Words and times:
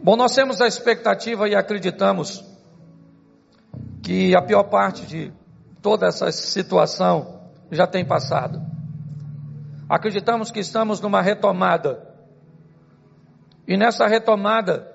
Bom, 0.00 0.14
nós 0.14 0.32
temos 0.32 0.60
a 0.60 0.66
expectativa 0.66 1.48
e 1.48 1.56
acreditamos 1.56 2.44
que 4.02 4.34
a 4.34 4.40
pior 4.40 4.62
parte 4.64 5.04
de 5.04 5.32
toda 5.82 6.06
essa 6.06 6.30
situação 6.30 7.40
já 7.70 7.84
tem 7.84 8.04
passado. 8.04 8.62
Acreditamos 9.88 10.52
que 10.52 10.60
estamos 10.60 11.00
numa 11.00 11.20
retomada. 11.20 12.14
E 13.66 13.76
nessa 13.76 14.06
retomada, 14.06 14.94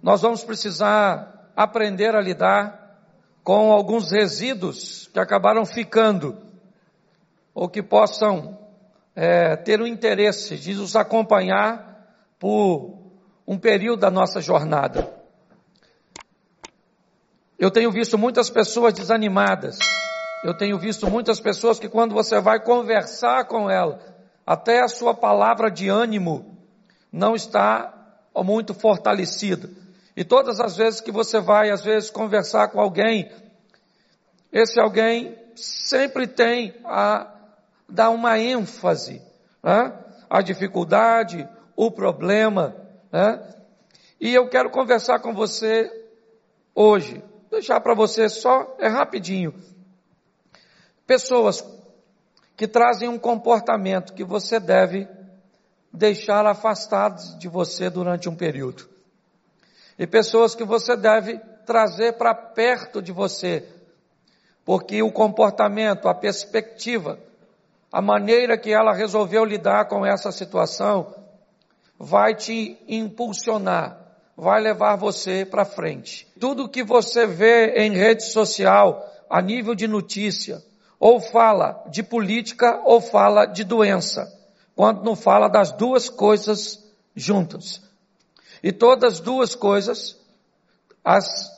nós 0.00 0.22
vamos 0.22 0.44
precisar 0.44 1.50
aprender 1.56 2.14
a 2.14 2.20
lidar 2.20 3.00
com 3.42 3.72
alguns 3.72 4.12
resíduos 4.12 5.08
que 5.12 5.18
acabaram 5.18 5.66
ficando, 5.66 6.36
ou 7.52 7.68
que 7.68 7.82
possam 7.82 8.58
é, 9.14 9.56
ter 9.56 9.80
o 9.80 9.86
interesse 9.86 10.56
de 10.56 10.74
nos 10.74 10.94
acompanhar 10.94 12.06
por 12.38 13.05
um 13.46 13.58
período 13.58 14.00
da 14.00 14.10
nossa 14.10 14.40
jornada. 14.40 15.08
Eu 17.58 17.70
tenho 17.70 17.90
visto 17.90 18.18
muitas 18.18 18.50
pessoas 18.50 18.92
desanimadas. 18.92 19.78
Eu 20.44 20.56
tenho 20.56 20.78
visto 20.78 21.08
muitas 21.08 21.40
pessoas 21.40 21.78
que 21.78 21.88
quando 21.88 22.14
você 22.14 22.40
vai 22.40 22.62
conversar 22.62 23.46
com 23.46 23.70
ela, 23.70 24.00
até 24.46 24.82
a 24.82 24.88
sua 24.88 25.14
palavra 25.14 25.70
de 25.70 25.88
ânimo 25.88 26.56
não 27.10 27.34
está 27.34 27.92
muito 28.36 28.74
fortalecida. 28.74 29.70
E 30.16 30.24
todas 30.24 30.60
as 30.60 30.76
vezes 30.76 31.00
que 31.00 31.10
você 31.10 31.40
vai, 31.40 31.70
às 31.70 31.82
vezes, 31.82 32.10
conversar 32.10 32.68
com 32.68 32.80
alguém, 32.80 33.30
esse 34.52 34.80
alguém 34.80 35.36
sempre 35.54 36.26
tem 36.26 36.74
a 36.84 37.30
dar 37.88 38.10
uma 38.10 38.38
ênfase 38.38 39.22
né? 39.62 39.92
à 40.28 40.40
dificuldade, 40.42 41.48
o 41.74 41.90
problema. 41.90 42.85
E 44.20 44.34
eu 44.34 44.48
quero 44.48 44.70
conversar 44.70 45.20
com 45.20 45.34
você 45.34 45.90
hoje, 46.74 47.22
deixar 47.50 47.80
para 47.80 47.94
você 47.94 48.28
só, 48.28 48.76
é 48.78 48.88
rapidinho. 48.88 49.54
Pessoas 51.06 51.64
que 52.56 52.66
trazem 52.66 53.08
um 53.08 53.18
comportamento 53.18 54.14
que 54.14 54.24
você 54.24 54.58
deve 54.58 55.06
deixar 55.92 56.46
afastados 56.46 57.38
de 57.38 57.48
você 57.48 57.88
durante 57.88 58.28
um 58.28 58.34
período. 58.34 58.88
E 59.98 60.06
pessoas 60.06 60.54
que 60.54 60.64
você 60.64 60.96
deve 60.96 61.38
trazer 61.64 62.14
para 62.14 62.34
perto 62.34 63.00
de 63.00 63.12
você, 63.12 63.66
porque 64.64 65.02
o 65.02 65.12
comportamento, 65.12 66.08
a 66.08 66.14
perspectiva, 66.14 67.18
a 67.90 68.02
maneira 68.02 68.58
que 68.58 68.72
ela 68.72 68.92
resolveu 68.92 69.44
lidar 69.44 69.86
com 69.86 70.04
essa 70.04 70.30
situação, 70.30 71.14
vai 71.98 72.34
te 72.34 72.78
impulsionar, 72.86 73.98
vai 74.36 74.60
levar 74.60 74.96
você 74.96 75.44
para 75.44 75.64
frente. 75.64 76.26
Tudo 76.38 76.68
que 76.68 76.82
você 76.82 77.26
vê 77.26 77.74
em 77.76 77.92
rede 77.92 78.24
social, 78.24 79.04
a 79.28 79.40
nível 79.40 79.74
de 79.74 79.88
notícia, 79.88 80.62
ou 80.98 81.20
fala 81.20 81.84
de 81.90 82.02
política 82.02 82.80
ou 82.84 83.00
fala 83.00 83.46
de 83.46 83.64
doença, 83.64 84.32
quando 84.74 85.02
não 85.02 85.16
fala 85.16 85.48
das 85.48 85.72
duas 85.72 86.08
coisas 86.08 86.84
juntas. 87.14 87.82
E 88.62 88.72
todas 88.72 89.14
as 89.14 89.20
duas 89.20 89.54
coisas, 89.54 90.18
as 91.04 91.50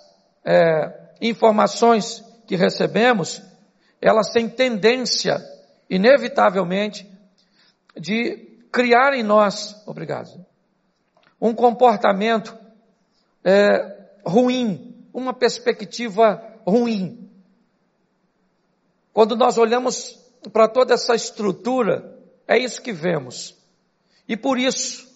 é, 0.45 0.92
informações 1.20 2.25
que 2.47 2.56
recebemos, 2.56 3.42
elas 4.00 4.30
têm 4.30 4.48
tendência, 4.48 5.45
inevitavelmente, 5.91 7.11
de 7.97 8.58
criar 8.70 9.14
em 9.14 9.22
nós, 9.22 9.83
obrigado, 9.86 10.44
um 11.41 11.55
comportamento 11.55 12.56
é, 13.44 13.97
ruim, 14.24 15.06
uma 15.12 15.33
perspectiva 15.33 16.42
ruim. 16.67 17.30
Quando 19.12 19.36
nós 19.36 19.58
olhamos 19.58 20.18
para 20.52 20.68
toda 20.68 20.95
essa 20.95 21.14
estrutura, 21.14 22.17
é 22.46 22.58
isso 22.58 22.83
que 22.83 22.92
vemos. 22.92 23.56
E 24.29 24.36
por 24.36 24.58
isso, 24.58 25.08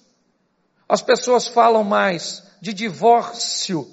as 0.88 1.02
pessoas 1.02 1.46
falam 1.46 1.84
mais 1.84 2.42
de 2.60 2.72
divórcio. 2.72 3.88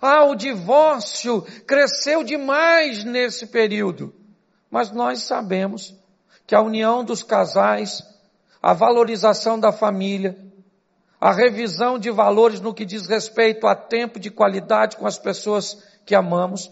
Ah, 0.00 0.24
o 0.24 0.34
divórcio 0.34 1.42
cresceu 1.66 2.22
demais 2.22 3.04
nesse 3.04 3.46
período. 3.46 4.14
Mas 4.70 4.90
nós 4.90 5.22
sabemos 5.22 5.94
que 6.46 6.54
a 6.54 6.60
união 6.60 7.04
dos 7.04 7.22
casais, 7.22 8.02
a 8.64 8.72
valorização 8.72 9.60
da 9.60 9.70
família, 9.70 10.38
a 11.20 11.30
revisão 11.34 11.98
de 11.98 12.10
valores 12.10 12.62
no 12.62 12.72
que 12.72 12.86
diz 12.86 13.06
respeito 13.06 13.66
a 13.66 13.76
tempo 13.76 14.18
de 14.18 14.30
qualidade 14.30 14.96
com 14.96 15.06
as 15.06 15.18
pessoas 15.18 15.84
que 16.06 16.14
amamos, 16.14 16.70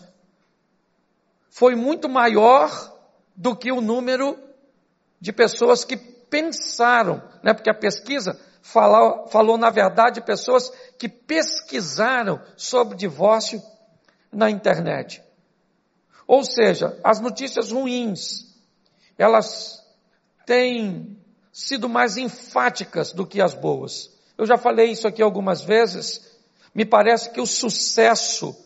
foi 1.50 1.74
muito 1.74 2.08
maior 2.08 2.70
do 3.36 3.54
que 3.54 3.70
o 3.70 3.82
número 3.82 4.38
de 5.20 5.34
pessoas 5.34 5.84
que 5.84 5.98
pensaram, 5.98 7.22
né? 7.42 7.52
Porque 7.52 7.68
a 7.68 7.78
pesquisa 7.78 8.40
falou, 8.62 9.28
falou 9.28 9.58
na 9.58 9.68
verdade 9.68 10.22
pessoas 10.22 10.70
que 10.98 11.10
pesquisaram 11.10 12.40
sobre 12.56 12.96
divórcio 12.96 13.62
na 14.32 14.50
internet. 14.50 15.22
Ou 16.26 16.42
seja, 16.42 16.98
as 17.04 17.20
notícias 17.20 17.70
ruins, 17.70 18.46
elas 19.18 19.86
têm 20.46 21.21
sido 21.52 21.88
mais 21.88 22.16
enfáticas 22.16 23.12
do 23.12 23.26
que 23.26 23.40
as 23.40 23.52
boas. 23.52 24.10
Eu 24.38 24.46
já 24.46 24.56
falei 24.56 24.90
isso 24.90 25.06
aqui 25.06 25.22
algumas 25.22 25.62
vezes. 25.62 26.32
Me 26.74 26.86
parece 26.86 27.30
que 27.30 27.40
o 27.40 27.46
sucesso, 27.46 28.56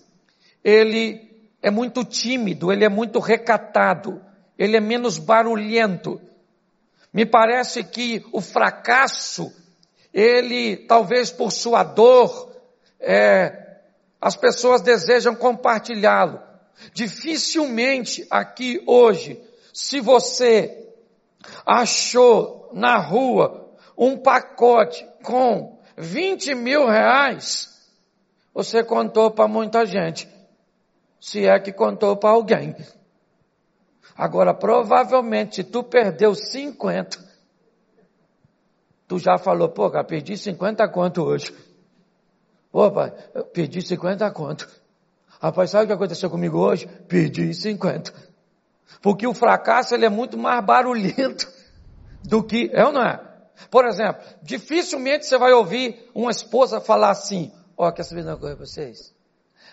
ele 0.63 1.27
é 1.61 1.71
muito 1.71 2.05
tímido, 2.05 2.73
ele 2.73 2.85
é 2.85 2.89
muito 2.89 3.19
recatado, 3.19 4.25
ele 4.57 4.77
é 4.77 4.81
menos 4.81 5.19
barulhento. 5.19 6.21
Me 7.13 7.27
parece 7.27 7.83
que 7.83 8.25
o 8.33 8.41
fracasso, 8.41 9.53
ele, 10.15 10.77
talvez 10.77 11.31
por 11.31 11.51
sua 11.51 11.83
dor, 11.83 12.53
é, 13.01 13.81
as 14.21 14.37
pessoas 14.37 14.81
desejam 14.81 15.35
compartilhá-lo. 15.35 16.41
Dificilmente 16.93 18.27
aqui 18.31 18.83
hoje, 18.87 19.41
se 19.73 20.01
você 20.01 20.87
achou 21.65 22.56
na 22.73 22.99
rua 22.99 23.71
um 23.97 24.17
pacote 24.17 25.07
com 25.23 25.79
20 25.97 26.55
mil 26.55 26.87
reais, 26.87 27.91
você 28.53 28.85
contou 28.85 29.31
para 29.31 29.49
muita 29.49 29.87
gente. 29.87 30.29
Se 31.21 31.47
é 31.47 31.59
que 31.59 31.73
contou 31.73 32.17
para 32.17 32.31
alguém. 32.31 32.77
Agora, 34.17 34.55
provavelmente, 34.55 35.57
se 35.57 35.65
tu 35.65 35.83
perdeu 35.83 36.35
50, 36.35 37.27
Tu 39.09 39.19
já 39.19 39.39
falou, 39.39 39.69
pô, 39.69 39.89
cara, 39.91 40.05
perdi 40.05 40.37
50 40.37 40.87
conto 40.89 41.23
hoje. 41.23 41.55
Pai, 42.73 43.13
eu 43.35 43.45
perdi 43.45 43.81
50 43.81 44.31
conto. 44.33 44.69
Rapaz, 45.41 45.71
sabe 45.71 45.85
o 45.85 45.87
que 45.87 45.93
aconteceu 45.93 46.29
comigo 46.29 46.59
hoje? 46.59 46.87
Perdi 47.09 47.55
50. 47.55 48.13
Porque 49.01 49.27
o 49.27 49.33
fracasso, 49.33 49.95
ele 49.95 50.07
é 50.07 50.09
muito 50.09 50.37
mais 50.37 50.65
barulhento 50.65 51.51
do 52.25 52.43
que, 52.43 52.71
é 52.73 52.85
ou 52.85 52.93
não 52.93 53.03
é? 53.03 53.21
Por 53.71 53.87
exemplo, 53.87 54.23
dificilmente 54.43 55.27
você 55.27 55.39
vai 55.39 55.53
ouvir 55.53 56.11
uma 56.15 56.31
esposa 56.31 56.81
falar 56.81 57.11
assim, 57.11 57.53
ó, 57.77 57.89
oh, 57.89 57.93
quer 57.93 58.05
saber 58.05 58.23
uma 58.23 58.37
coisa 58.37 58.57
pra 58.57 58.67
vocês? 58.67 59.15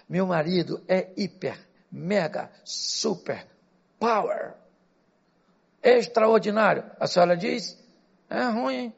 Meu 0.08 0.26
marido 0.26 0.82
é 0.88 1.12
hiper, 1.18 1.58
mega, 1.92 2.50
super, 2.64 3.46
power, 4.00 4.53
extraordinário. 5.82 6.86
A 7.00 7.08
senhora 7.08 7.36
diz, 7.36 7.78
é 8.29 8.44
ruim, 8.46 8.94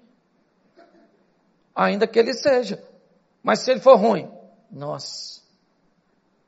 ainda 1.76 2.08
que 2.08 2.20
ele 2.20 2.34
seja. 2.34 2.84
Mas 3.44 3.60
se 3.60 3.72
ele 3.72 3.80
for 3.80 3.98
ruim, 3.98 4.32
nossa, 4.72 5.42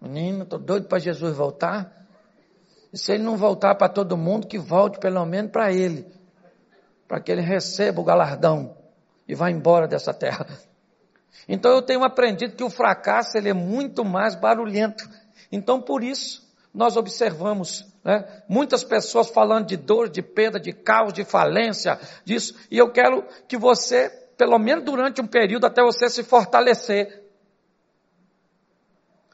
menino, 0.01 0.43
estou 0.43 0.59
doido 0.59 0.87
para 0.87 0.99
Jesus 0.99 1.35
voltar. 1.35 2.07
E 2.91 2.97
se 2.97 3.11
ele 3.11 3.23
não 3.23 3.35
voltar 3.35 3.75
para 3.75 3.89
todo 3.89 4.17
mundo, 4.17 4.47
que 4.47 4.57
volte 4.57 4.99
pelo 4.99 5.25
menos 5.25 5.51
para 5.51 5.71
ele, 5.71 6.07
para 7.07 7.19
que 7.19 7.31
ele 7.31 7.41
receba 7.41 8.01
o 8.01 8.03
galardão 8.03 8.75
e 9.27 9.35
vá 9.35 9.49
embora 9.49 9.87
dessa 9.87 10.13
terra. 10.13 10.45
Então 11.47 11.71
eu 11.71 11.81
tenho 11.81 12.03
aprendido 12.03 12.55
que 12.55 12.63
o 12.63 12.69
fracasso 12.69 13.37
ele 13.37 13.49
é 13.49 13.53
muito 13.53 14.03
mais 14.03 14.35
barulhento. 14.35 15.07
Então 15.51 15.81
por 15.81 16.03
isso 16.03 16.45
nós 16.73 16.97
observamos 16.97 17.85
né, 18.03 18.43
muitas 18.49 18.83
pessoas 18.83 19.29
falando 19.29 19.67
de 19.67 19.77
dor, 19.77 20.09
de 20.09 20.21
perda, 20.21 20.59
de 20.59 20.73
caos, 20.73 21.13
de 21.13 21.23
falência, 21.23 21.99
disso. 22.25 22.55
E 22.69 22.77
eu 22.77 22.91
quero 22.91 23.23
que 23.47 23.57
você 23.57 24.09
pelo 24.37 24.59
menos 24.59 24.85
durante 24.85 25.19
um 25.19 25.27
período, 25.27 25.65
até 25.65 25.81
você 25.81 26.07
se 26.09 26.23
fortalecer. 26.23 27.23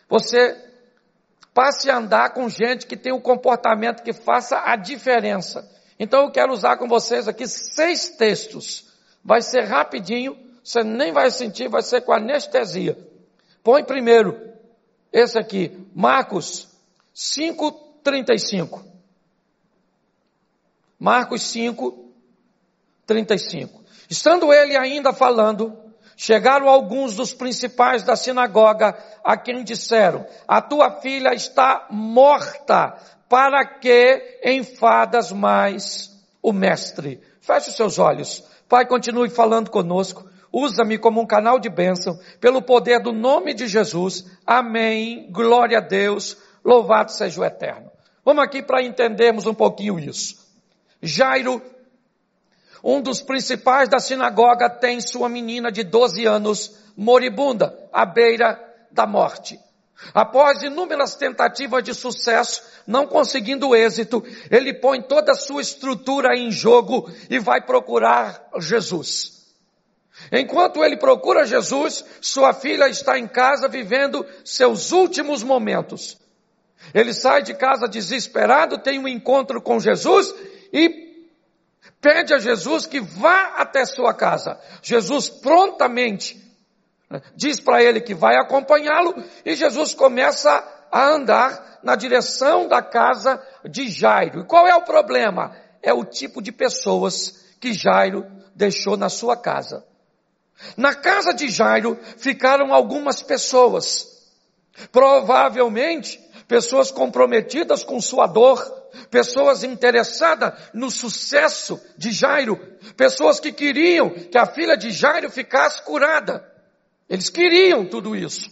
Você 0.08 0.58
passe 1.54 1.92
a 1.92 1.98
andar 1.98 2.34
com 2.34 2.48
gente 2.48 2.88
que 2.88 2.96
tem 2.96 3.12
um 3.12 3.20
comportamento 3.20 4.02
que 4.02 4.14
faça 4.14 4.64
a 4.66 4.75
diferença. 4.75 5.70
Então 6.04 6.24
eu 6.24 6.32
quero 6.32 6.52
usar 6.52 6.76
com 6.76 6.86
vocês 6.86 7.30
aqui 7.30 7.48
seis 7.48 8.10
textos. 8.10 8.92
Vai 9.24 9.42
ser 9.42 9.62
rapidinho, 9.62 10.38
você 10.62 10.84
nem 10.84 11.14
vai 11.14 11.32
sentir, 11.32 11.70
vai 11.70 11.82
ser 11.82 12.02
com 12.02 12.12
anestesia. 12.12 12.98
Põe 13.64 13.86
primeiro 13.86 14.52
esse 15.14 15.40
aqui, 15.40 15.88
Marcos 15.96 16.68
5:35. 17.16 18.84
Marcos 21.00 21.42
5:35. 21.44 23.82
Estando 24.10 24.52
ele 24.52 24.76
ainda 24.76 25.14
falando, 25.14 25.74
chegaram 26.18 26.68
alguns 26.68 27.16
dos 27.16 27.34
principais 27.34 28.04
da 28.04 28.18
sinagoga 28.18 28.94
a 29.24 29.38
quem 29.38 29.64
disseram: 29.64 30.28
A 30.46 30.62
tua 30.62 31.00
filha 31.00 31.34
está 31.34 31.88
morta, 31.90 33.00
para 33.34 33.66
que 33.66 34.40
enfadas 34.44 35.32
mais 35.32 36.24
o 36.40 36.54
mestre? 36.54 37.20
Feche 37.42 37.72
os 37.72 37.76
seus 37.76 37.98
olhos. 37.98 38.44
Pai, 38.70 38.86
continue 38.86 39.28
falando 39.28 39.72
conosco. 39.72 40.30
Usa-me 40.52 41.00
como 41.00 41.20
um 41.20 41.26
canal 41.26 41.58
de 41.58 41.68
bênção, 41.68 42.16
pelo 42.40 42.62
poder 42.62 43.02
do 43.02 43.12
nome 43.12 43.56
de 43.56 43.66
Jesus. 43.66 44.24
Amém. 44.46 45.32
Glória 45.32 45.80
a 45.80 45.82
Deus. 45.82 46.38
Louvado 46.64 47.12
seja 47.12 47.42
o 47.42 47.44
Eterno. 47.44 47.90
Vamos 48.24 48.44
aqui 48.44 48.62
para 48.62 48.84
entendermos 48.84 49.48
um 49.48 49.54
pouquinho 49.56 49.98
isso. 49.98 50.36
Jairo, 51.02 51.60
um 52.84 53.02
dos 53.02 53.20
principais 53.20 53.90
da 53.90 53.98
sinagoga, 53.98 54.70
tem 54.70 55.02
sua 55.02 55.28
menina 55.28 55.72
de 55.72 55.84
12 55.84 56.24
anos 56.24 56.78
moribunda, 56.96 57.76
à 57.92 58.06
beira 58.06 58.62
da 58.92 59.08
morte. 59.08 59.60
Após 60.13 60.62
inúmeras 60.62 61.16
tentativas 61.16 61.84
de 61.84 61.94
sucesso, 61.94 62.63
não 62.86 63.07
conseguindo 63.07 63.75
êxito, 63.75 64.24
ele 64.50 64.74
põe 64.74 65.01
toda 65.01 65.31
a 65.31 65.36
sua 65.36 65.62
estrutura 65.62 66.36
em 66.36 66.51
jogo 66.51 67.10
e 67.30 67.40
vai 67.40 67.62
procurar 67.62 68.50
Jesus. 68.60 69.44
Enquanto 70.31 70.84
ele 70.84 70.98
procura 70.98 71.45
Jesus, 71.45 72.04
sua 72.22 72.54
filha 72.54 72.88
está 72.88 73.18
em 73.18 73.28
casa 73.28 73.68
vivendo 73.68 74.25
seus 74.44 74.92
últimos 74.92 75.42
momentos. 75.42 76.18
Ele 76.94 77.13
sai 77.13 77.42
de 77.42 77.54
casa 77.54 77.88
desesperado, 77.88 78.78
tem 78.78 79.00
um 79.00 79.07
encontro 79.07 79.62
com 79.62 79.80
Jesus 79.80 80.34
e 80.72 81.04
pede 82.01 82.34
a 82.34 82.39
Jesus 82.39 82.86
que 82.86 83.00
vá 83.00 83.56
até 83.57 83.86
sua 83.86 84.13
casa. 84.13 84.60
Jesus 84.81 85.30
prontamente 85.30 86.43
diz 87.36 87.60
para 87.60 87.83
ele 87.83 88.01
que 88.01 88.13
vai 88.13 88.36
acompanhá-lo 88.36 89.13
e 89.45 89.56
Jesus 89.56 89.94
começa 89.94 90.63
a 90.92 91.07
andar 91.07 91.80
na 91.83 91.95
direção 91.95 92.68
da 92.68 92.81
casa 92.81 93.42
de 93.65 93.89
Jairo. 93.89 94.42
E 94.42 94.45
qual 94.45 94.68
é 94.68 94.75
o 94.75 94.83
problema? 94.83 95.56
É 95.81 95.94
o 95.94 96.06
tipo 96.06 96.42
de 96.42 96.51
pessoas 96.51 97.44
que 97.60 97.74
Jairo 97.74 98.25
deixou 98.56 98.95
na 98.95 99.10
sua 99.10 99.36
casa. 99.36 99.86
Na 100.77 100.94
casa 100.94 101.33
de 101.33 101.50
Jairo 101.50 102.00
ficaram 102.18 102.74
algumas 102.74 103.21
pessoas, 103.21 104.31
provavelmente 104.92 106.19
pessoas 106.48 106.92
comprometidas 106.92 107.83
com 107.83 108.00
sua 108.00 108.27
dor, 108.27 108.62
pessoas 109.10 109.63
interessadas 109.63 110.54
no 110.74 110.92
sucesso 110.92 111.81
de 111.98 112.12
Jairo, 112.12 112.57
pessoas 112.95 113.39
que 113.39 113.51
queriam 113.51 114.10
que 114.10 114.38
a 114.38 114.45
filha 114.45 114.77
de 114.77 114.92
Jairo 114.92 115.30
ficasse 115.30 115.81
curada. 115.83 116.53
Eles 117.13 117.30
queriam 117.30 117.86
tudo 117.86 118.15
isso. 118.15 118.50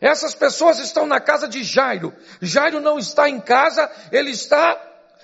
Essas 0.00 0.34
pessoas 0.34 0.78
estão 0.78 1.06
na 1.06 1.20
casa 1.20 1.46
de 1.46 1.62
Jairo. 1.62 2.10
Jairo 2.40 2.80
não 2.80 2.98
está 2.98 3.28
em 3.28 3.38
casa, 3.38 3.90
ele 4.10 4.30
está 4.30 4.74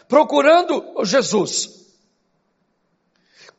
procurando 0.06 1.02
Jesus. 1.02 1.96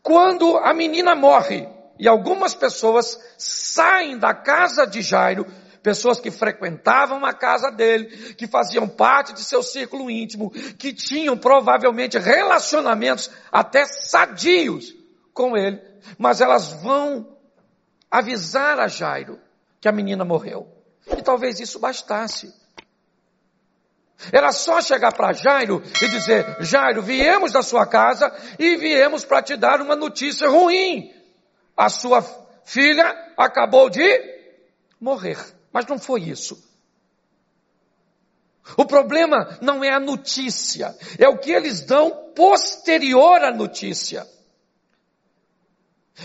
Quando 0.04 0.58
a 0.58 0.76
menina 0.76 1.16
morre 1.16 1.68
e 1.98 2.08
algumas 2.08 2.54
pessoas 2.54 3.20
saem 3.36 4.16
da 4.16 4.32
casa 4.32 4.86
de 4.86 5.02
Jairo, 5.02 5.48
pessoas 5.82 6.20
que 6.20 6.30
frequentavam 6.30 7.26
a 7.26 7.34
casa 7.34 7.72
dele, 7.72 8.36
que 8.36 8.46
faziam 8.46 8.88
parte 8.88 9.34
de 9.34 9.44
seu 9.44 9.64
círculo 9.64 10.12
íntimo, 10.12 10.52
que 10.52 10.94
tinham 10.94 11.36
provavelmente 11.36 12.20
relacionamentos 12.20 13.32
até 13.52 13.86
sadios 13.86 14.94
com 15.34 15.58
ele, 15.58 15.82
mas 16.20 16.42
elas 16.42 16.74
vão 16.84 17.41
avisar 18.12 18.80
a 18.80 18.90
Jairo 18.90 19.40
que 19.80 19.88
a 19.88 19.92
menina 19.92 20.26
morreu. 20.26 20.68
E 21.18 21.22
talvez 21.22 21.60
isso 21.60 21.80
bastasse. 21.80 22.54
Era 24.32 24.52
só 24.52 24.82
chegar 24.82 25.14
para 25.14 25.34
Jairo 25.34 25.82
e 26.02 26.08
dizer: 26.10 26.58
Jairo, 26.60 27.02
viemos 27.02 27.54
da 27.54 27.64
sua 27.64 27.88
casa 27.88 28.32
e 28.60 28.76
viemos 28.76 29.26
para 29.26 29.42
te 29.42 29.56
dar 29.56 29.82
uma 29.82 29.96
notícia 29.96 30.48
ruim. 30.48 31.12
A 31.76 31.90
sua 31.90 32.22
filha 32.64 33.34
acabou 33.38 33.90
de 33.90 34.04
morrer. 35.00 35.38
Mas 35.74 35.88
não 35.88 35.98
foi 35.98 36.22
isso. 36.22 36.70
O 38.78 38.86
problema 38.86 39.58
não 39.62 39.84
é 39.84 39.92
a 39.92 40.00
notícia, 40.00 40.96
é 41.18 41.28
o 41.28 41.40
que 41.40 41.52
eles 41.52 41.82
dão 41.82 42.32
posterior 42.36 43.44
à 43.44 43.52
notícia. 43.52 44.28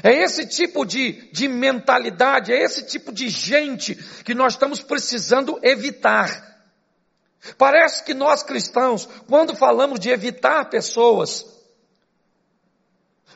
É 0.02 0.12
esse 0.12 0.46
tipo 0.46 0.84
de, 0.84 1.30
de 1.32 1.48
mentalidade, 1.48 2.52
é 2.52 2.62
esse 2.62 2.86
tipo 2.86 3.12
de 3.12 3.28
gente 3.28 3.94
que 4.24 4.34
nós 4.34 4.54
estamos 4.54 4.82
precisando 4.82 5.58
evitar. 5.62 6.56
Parece 7.56 8.04
que 8.04 8.14
nós 8.14 8.42
cristãos, 8.42 9.08
quando 9.28 9.54
falamos 9.54 10.00
de 10.00 10.10
evitar 10.10 10.68
pessoas, 10.68 11.46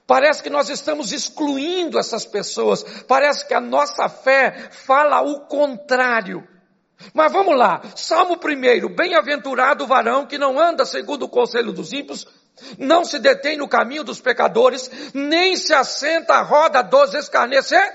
parece 0.07 0.43
que 0.43 0.51
nós 0.51 0.69
estamos 0.69 1.13
excluindo 1.13 1.99
essas 1.99 2.27
pessoas, 2.27 2.83
parece 3.07 3.47
que 3.47 3.55
a 3.55 3.61
nossa 3.61 4.09
fé 4.09 4.69
fala 4.71 5.21
o 5.21 5.47
contrário. 5.47 6.47
Mas 7.15 7.33
vamos 7.33 7.57
lá, 7.57 7.83
Salmo 7.97 8.37
primeiro, 8.37 8.89
bem-aventurado 8.89 9.85
o 9.85 9.87
varão 9.87 10.27
que 10.27 10.39
não 10.39 10.61
anda 10.61 10.85
segundo 10.85 11.25
o 11.25 11.29
conselho 11.29 11.73
dos 11.73 11.93
ímpios, 11.93 12.27
não 12.79 13.05
se 13.05 13.19
detém 13.19 13.57
no 13.57 13.69
caminho 13.69 14.05
dos 14.05 14.21
pecadores, 14.21 14.91
nem 15.15 15.57
se 15.57 15.73
assenta 15.73 16.35
à 16.35 16.43
roda 16.43 16.83
dos 16.83 17.15
escarnecer. 17.15 17.91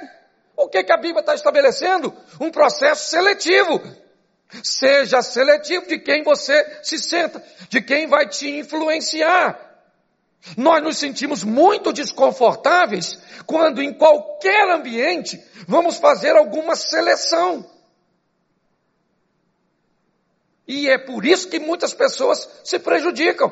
O 0.58 0.68
que, 0.68 0.84
que 0.84 0.92
a 0.92 0.98
Bíblia 0.98 1.20
está 1.20 1.36
estabelecendo? 1.36 2.14
Um 2.40 2.50
processo 2.50 3.10
seletivo. 3.10 3.82
Seja 4.64 5.22
seletivo 5.22 5.88
de 5.88 6.00
quem 6.00 6.24
você 6.24 6.80
se 6.82 6.98
senta, 6.98 7.44
de 7.70 7.82
quem 7.82 8.08
vai 8.08 8.28
te 8.28 8.50
influenciar. 8.50 9.60
Nós 10.56 10.82
nos 10.84 10.98
sentimos 10.98 11.44
muito 11.44 11.92
desconfortáveis 11.92 13.20
quando 13.46 13.82
em 13.82 13.94
qualquer 13.94 14.70
ambiente 14.70 15.44
vamos 15.68 15.98
fazer 15.98 16.36
alguma 16.36 16.76
seleção. 16.76 17.75
E 20.68 20.90
é 20.90 20.98
por 20.98 21.26
isso 21.26 21.50
que 21.50 21.60
muitas 21.60 21.94
pessoas 21.94 22.50
se 22.64 22.80
prejudicam. 22.80 23.52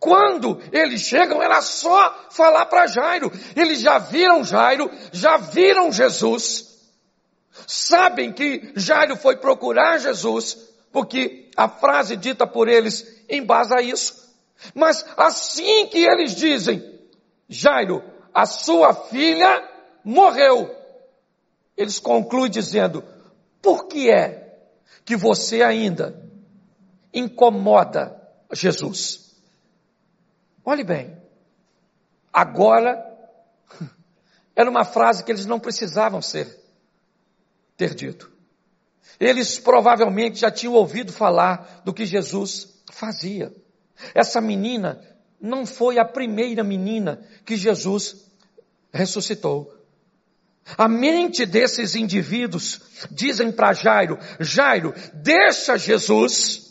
Quando 0.00 0.60
eles 0.72 1.02
chegam, 1.02 1.42
era 1.42 1.60
só 1.60 2.26
falar 2.30 2.66
para 2.66 2.86
Jairo. 2.86 3.30
Eles 3.54 3.80
já 3.80 3.98
viram 3.98 4.42
Jairo, 4.42 4.90
já 5.12 5.36
viram 5.36 5.92
Jesus, 5.92 6.74
sabem 7.66 8.32
que 8.32 8.72
Jairo 8.74 9.16
foi 9.16 9.36
procurar 9.36 9.98
Jesus, 9.98 10.56
porque 10.90 11.50
a 11.56 11.68
frase 11.68 12.16
dita 12.16 12.46
por 12.46 12.68
eles 12.68 13.24
embasa 13.28 13.80
isso. 13.80 14.34
Mas 14.74 15.04
assim 15.16 15.86
que 15.86 16.04
eles 16.04 16.34
dizem, 16.34 16.82
Jairo, 17.48 18.02
a 18.32 18.46
sua 18.46 18.94
filha 18.94 19.68
morreu, 20.02 20.74
eles 21.76 21.98
concluem 21.98 22.50
dizendo, 22.50 23.04
por 23.60 23.86
que 23.86 24.10
é 24.10 24.43
que 25.04 25.16
você 25.16 25.62
ainda 25.62 26.28
incomoda 27.12 28.20
Jesus? 28.52 29.36
Olhe 30.64 30.82
bem, 30.82 31.16
agora 32.32 33.04
era 34.56 34.70
uma 34.70 34.84
frase 34.84 35.22
que 35.24 35.30
eles 35.30 35.46
não 35.46 35.60
precisavam 35.60 36.22
ser 36.22 36.58
ter 37.76 37.94
dito. 37.94 38.32
Eles 39.18 39.58
provavelmente 39.58 40.40
já 40.40 40.50
tinham 40.50 40.74
ouvido 40.74 41.12
falar 41.12 41.82
do 41.84 41.92
que 41.92 42.06
Jesus 42.06 42.82
fazia. 42.90 43.54
Essa 44.14 44.40
menina 44.40 45.00
não 45.40 45.66
foi 45.66 45.98
a 45.98 46.04
primeira 46.04 46.64
menina 46.64 47.22
que 47.44 47.56
Jesus 47.56 48.30
ressuscitou. 48.92 49.72
A 50.78 50.88
mente 50.88 51.44
desses 51.44 51.94
indivíduos 51.94 52.80
dizem 53.10 53.52
para 53.52 53.72
Jairo: 53.72 54.18
Jairo, 54.40 54.94
deixa 55.12 55.76
Jesus 55.76 56.64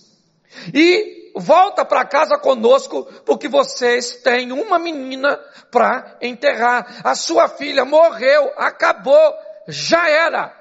e 0.73 1.31
volta 1.35 1.85
para 1.85 2.05
casa 2.05 2.37
conosco, 2.37 3.05
porque 3.25 3.47
vocês 3.47 4.17
têm 4.17 4.51
uma 4.51 4.79
menina 4.79 5.37
para 5.71 6.17
enterrar. 6.21 7.01
A 7.03 7.15
sua 7.15 7.47
filha 7.47 7.85
morreu, 7.85 8.51
acabou, 8.57 9.33
já 9.67 10.09
era. 10.09 10.55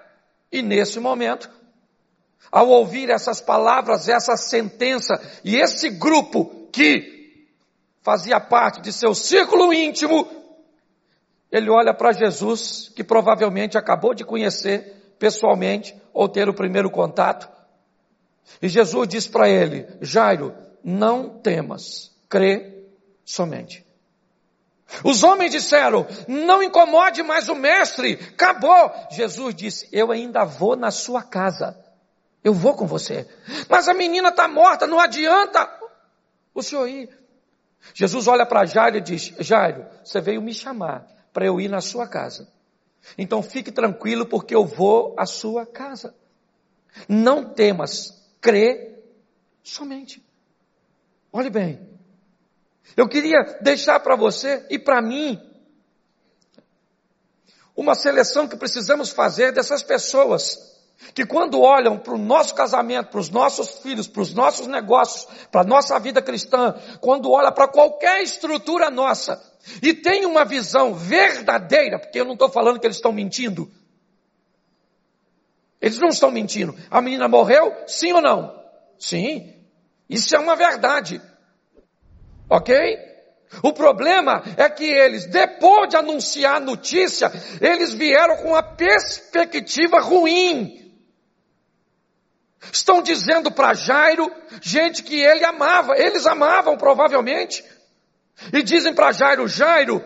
E 0.50 0.62
nesse 0.62 1.00
momento, 1.00 1.50
ao 2.50 2.68
ouvir 2.68 3.10
essas 3.10 3.40
palavras, 3.40 4.08
essa 4.08 4.36
sentença, 4.36 5.20
e 5.42 5.56
esse 5.56 5.88
grupo 5.88 6.68
que 6.70 7.46
fazia 8.02 8.40
parte 8.40 8.82
de 8.82 8.92
seu 8.92 9.14
círculo 9.14 9.72
íntimo, 9.72 10.41
ele 11.52 11.68
olha 11.68 11.92
para 11.92 12.12
Jesus, 12.12 12.90
que 12.96 13.04
provavelmente 13.04 13.76
acabou 13.76 14.14
de 14.14 14.24
conhecer 14.24 15.14
pessoalmente 15.18 15.94
ou 16.14 16.26
ter 16.26 16.48
o 16.48 16.54
primeiro 16.54 16.90
contato. 16.90 17.46
E 18.60 18.68
Jesus 18.70 19.06
diz 19.06 19.26
para 19.28 19.50
ele: 19.50 19.86
Jairo, 20.00 20.54
não 20.82 21.28
temas, 21.28 22.10
crê 22.26 22.86
somente. 23.22 23.86
Os 25.04 25.22
homens 25.22 25.52
disseram: 25.52 26.06
Não 26.26 26.62
incomode 26.62 27.22
mais 27.22 27.50
o 27.50 27.54
mestre, 27.54 28.18
acabou. 28.32 28.90
Jesus 29.10 29.54
disse: 29.54 29.88
Eu 29.92 30.10
ainda 30.10 30.44
vou 30.44 30.74
na 30.74 30.90
sua 30.90 31.22
casa. 31.22 31.78
Eu 32.42 32.54
vou 32.54 32.74
com 32.74 32.86
você. 32.86 33.28
Mas 33.68 33.88
a 33.88 33.94
menina 33.94 34.30
está 34.30 34.48
morta, 34.48 34.86
não 34.86 34.98
adianta 34.98 35.70
o 36.54 36.62
senhor 36.62 36.88
ir. 36.88 37.10
Jesus 37.94 38.26
olha 38.26 38.46
para 38.46 38.64
Jairo 38.64 38.96
e 38.96 39.02
diz: 39.02 39.34
Jairo, 39.38 39.84
você 40.02 40.18
veio 40.18 40.40
me 40.40 40.54
chamar 40.54 41.11
para 41.32 41.46
eu 41.46 41.60
ir 41.60 41.68
na 41.68 41.80
sua 41.80 42.06
casa. 42.06 42.52
Então 43.16 43.42
fique 43.42 43.72
tranquilo 43.72 44.26
porque 44.26 44.54
eu 44.54 44.64
vou 44.64 45.14
à 45.18 45.26
sua 45.26 45.66
casa. 45.66 46.14
Não 47.08 47.52
temas, 47.52 48.22
crê 48.40 49.02
somente. 49.62 50.24
Olhe 51.32 51.50
bem. 51.50 51.88
Eu 52.96 53.08
queria 53.08 53.58
deixar 53.60 54.00
para 54.00 54.16
você 54.16 54.66
e 54.68 54.78
para 54.78 55.00
mim 55.00 55.40
uma 57.74 57.94
seleção 57.94 58.46
que 58.46 58.56
precisamos 58.56 59.10
fazer 59.10 59.52
dessas 59.52 59.82
pessoas 59.82 60.71
que 61.14 61.26
quando 61.26 61.60
olham 61.60 61.98
para 61.98 62.14
o 62.14 62.18
nosso 62.18 62.54
casamento, 62.54 63.10
para 63.10 63.20
os 63.20 63.30
nossos 63.30 63.78
filhos, 63.78 64.06
para 64.06 64.22
os 64.22 64.32
nossos 64.32 64.66
negócios, 64.66 65.26
para 65.50 65.62
a 65.62 65.64
nossa 65.64 65.98
vida 65.98 66.22
cristã, 66.22 66.74
quando 67.00 67.30
olha 67.30 67.52
para 67.52 67.68
qualquer 67.68 68.22
estrutura 68.22 68.90
nossa 68.90 69.42
e 69.82 69.94
tem 69.94 70.26
uma 70.26 70.44
visão 70.44 70.94
verdadeira, 70.94 71.98
porque 71.98 72.20
eu 72.20 72.24
não 72.24 72.32
estou 72.32 72.48
falando 72.48 72.80
que 72.80 72.86
eles 72.86 72.96
estão 72.96 73.12
mentindo. 73.12 73.70
Eles 75.80 75.98
não 75.98 76.08
estão 76.08 76.30
mentindo. 76.30 76.76
A 76.90 77.00
menina 77.00 77.28
morreu? 77.28 77.74
Sim 77.86 78.12
ou 78.12 78.20
não? 78.20 78.62
Sim. 78.98 79.52
Isso 80.08 80.34
é 80.34 80.38
uma 80.38 80.54
verdade. 80.54 81.20
Ok? 82.48 83.12
O 83.62 83.72
problema 83.72 84.42
é 84.56 84.68
que 84.68 84.84
eles, 84.84 85.26
depois 85.26 85.88
de 85.88 85.96
anunciar 85.96 86.56
a 86.56 86.60
notícia, 86.60 87.30
eles 87.60 87.92
vieram 87.92 88.36
com 88.38 88.48
uma 88.48 88.62
perspectiva 88.62 90.00
ruim. 90.00 90.81
Estão 92.70 93.02
dizendo 93.02 93.50
para 93.50 93.74
Jairo, 93.74 94.30
gente 94.60 95.02
que 95.02 95.20
ele 95.20 95.44
amava, 95.44 95.96
eles 95.96 96.26
amavam 96.26 96.76
provavelmente. 96.76 97.64
E 98.52 98.62
dizem 98.62 98.94
para 98.94 99.12
Jairo, 99.12 99.48
Jairo, 99.48 100.04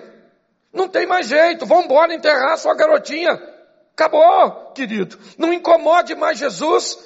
não 0.73 0.89
tem 0.89 1.07
mais 1.07 1.27
jeito, 1.27 1.67
vamos 1.67 1.87
embora 1.87 2.15
enterrar 2.15 2.57
sua 2.57 2.75
garotinha. 2.75 3.33
Acabou, 3.93 4.73
querido. 4.73 5.19
Não 5.39 5.53
incomode 5.53 6.15
mais 6.15 6.39
Jesus. 6.39 6.99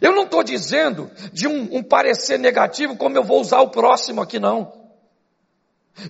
Eu 0.00 0.12
não 0.12 0.24
estou 0.24 0.42
dizendo 0.42 1.10
de 1.32 1.48
um, 1.48 1.76
um 1.76 1.82
parecer 1.82 2.38
negativo 2.38 2.96
como 2.96 3.16
eu 3.16 3.24
vou 3.24 3.40
usar 3.40 3.60
o 3.60 3.70
próximo 3.70 4.20
aqui, 4.20 4.38
não. 4.38 4.87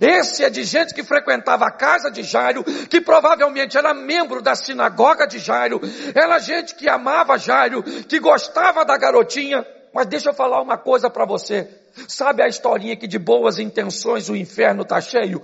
Esse 0.01 0.43
é 0.43 0.49
de 0.49 0.63
gente 0.63 0.93
que 0.93 1.03
frequentava 1.03 1.65
a 1.65 1.71
casa 1.71 2.11
de 2.11 2.23
Jairo, 2.23 2.63
que 2.63 3.01
provavelmente 3.01 3.77
era 3.77 3.93
membro 3.93 4.41
da 4.41 4.55
sinagoga 4.55 5.27
de 5.27 5.39
Jairo, 5.39 5.81
era 6.13 6.39
gente 6.39 6.75
que 6.75 6.89
amava 6.89 7.37
Jairo, 7.37 7.81
que 7.83 8.19
gostava 8.19 8.85
da 8.85 8.97
garotinha. 8.97 9.65
Mas 9.93 10.05
deixa 10.05 10.29
eu 10.29 10.33
falar 10.33 10.61
uma 10.61 10.77
coisa 10.77 11.09
para 11.09 11.25
você. 11.25 11.67
Sabe 12.07 12.43
a 12.43 12.47
historinha 12.47 12.95
que 12.95 13.07
de 13.07 13.17
boas 13.17 13.57
intenções 13.57 14.29
o 14.29 14.35
inferno 14.35 14.83
está 14.83 15.01
cheio? 15.01 15.41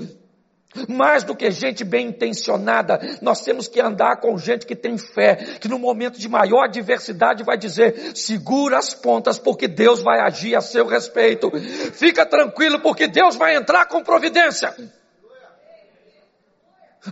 Mais 0.90 1.24
do 1.24 1.36
que 1.36 1.50
gente 1.52 1.84
bem 1.84 2.08
intencionada, 2.08 3.00
nós 3.22 3.42
temos 3.42 3.68
que 3.68 3.80
andar 3.80 4.18
com 4.18 4.38
gente 4.38 4.66
que 4.66 4.76
tem 4.76 4.98
fé, 4.98 5.36
que 5.60 5.68
no 5.68 5.80
momento 5.80 6.20
de 6.20 6.28
maior 6.28 6.66
adversidade 6.66 7.44
vai 7.44 7.58
dizer, 7.58 8.16
segura 8.16 8.78
as 8.78 8.94
pontas 8.94 9.40
porque 9.40 9.68
Deus 9.68 10.02
vai 10.02 10.20
agir 10.20 10.56
a 10.56 10.62
seu 10.62 10.86
respeito. 10.86 11.52
Fica 11.94 12.26
tranquilo 12.26 12.80
porque 12.82 13.08
Deus 13.08 13.36
vai 13.36 13.56
entrar 13.56 13.86
com 13.88 14.04
providência. 14.04 14.76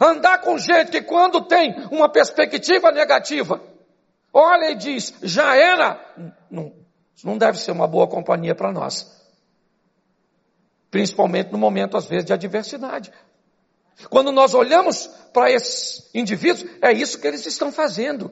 Andar 0.02 0.42
com 0.42 0.58
gente 0.58 0.92
que 0.92 1.02
quando 1.02 1.42
tem 1.42 1.76
uma 1.92 2.10
perspectiva 2.10 2.92
negativa, 2.92 3.62
olha 4.34 4.72
e 4.72 4.76
diz, 4.76 5.14
já 5.22 5.56
era, 5.56 6.00
não, 6.50 6.74
não 7.24 7.38
deve 7.38 7.60
ser 7.60 7.72
uma 7.72 7.88
boa 7.88 8.08
companhia 8.08 8.56
para 8.56 8.72
nós. 8.72 9.22
Principalmente 10.90 11.52
no 11.52 11.58
momento, 11.58 11.98
às 11.98 12.06
vezes, 12.06 12.26
de 12.26 12.34
adversidade. 12.34 13.12
Quando 14.10 14.32
nós 14.32 14.54
olhamos 14.54 15.08
para 15.34 15.52
esses 15.52 16.10
indivíduos, 16.14 16.70
é 16.82 16.92
isso 16.92 17.20
que 17.20 17.28
eles 17.28 17.46
estão 17.46 17.72
fazendo. 17.72 18.32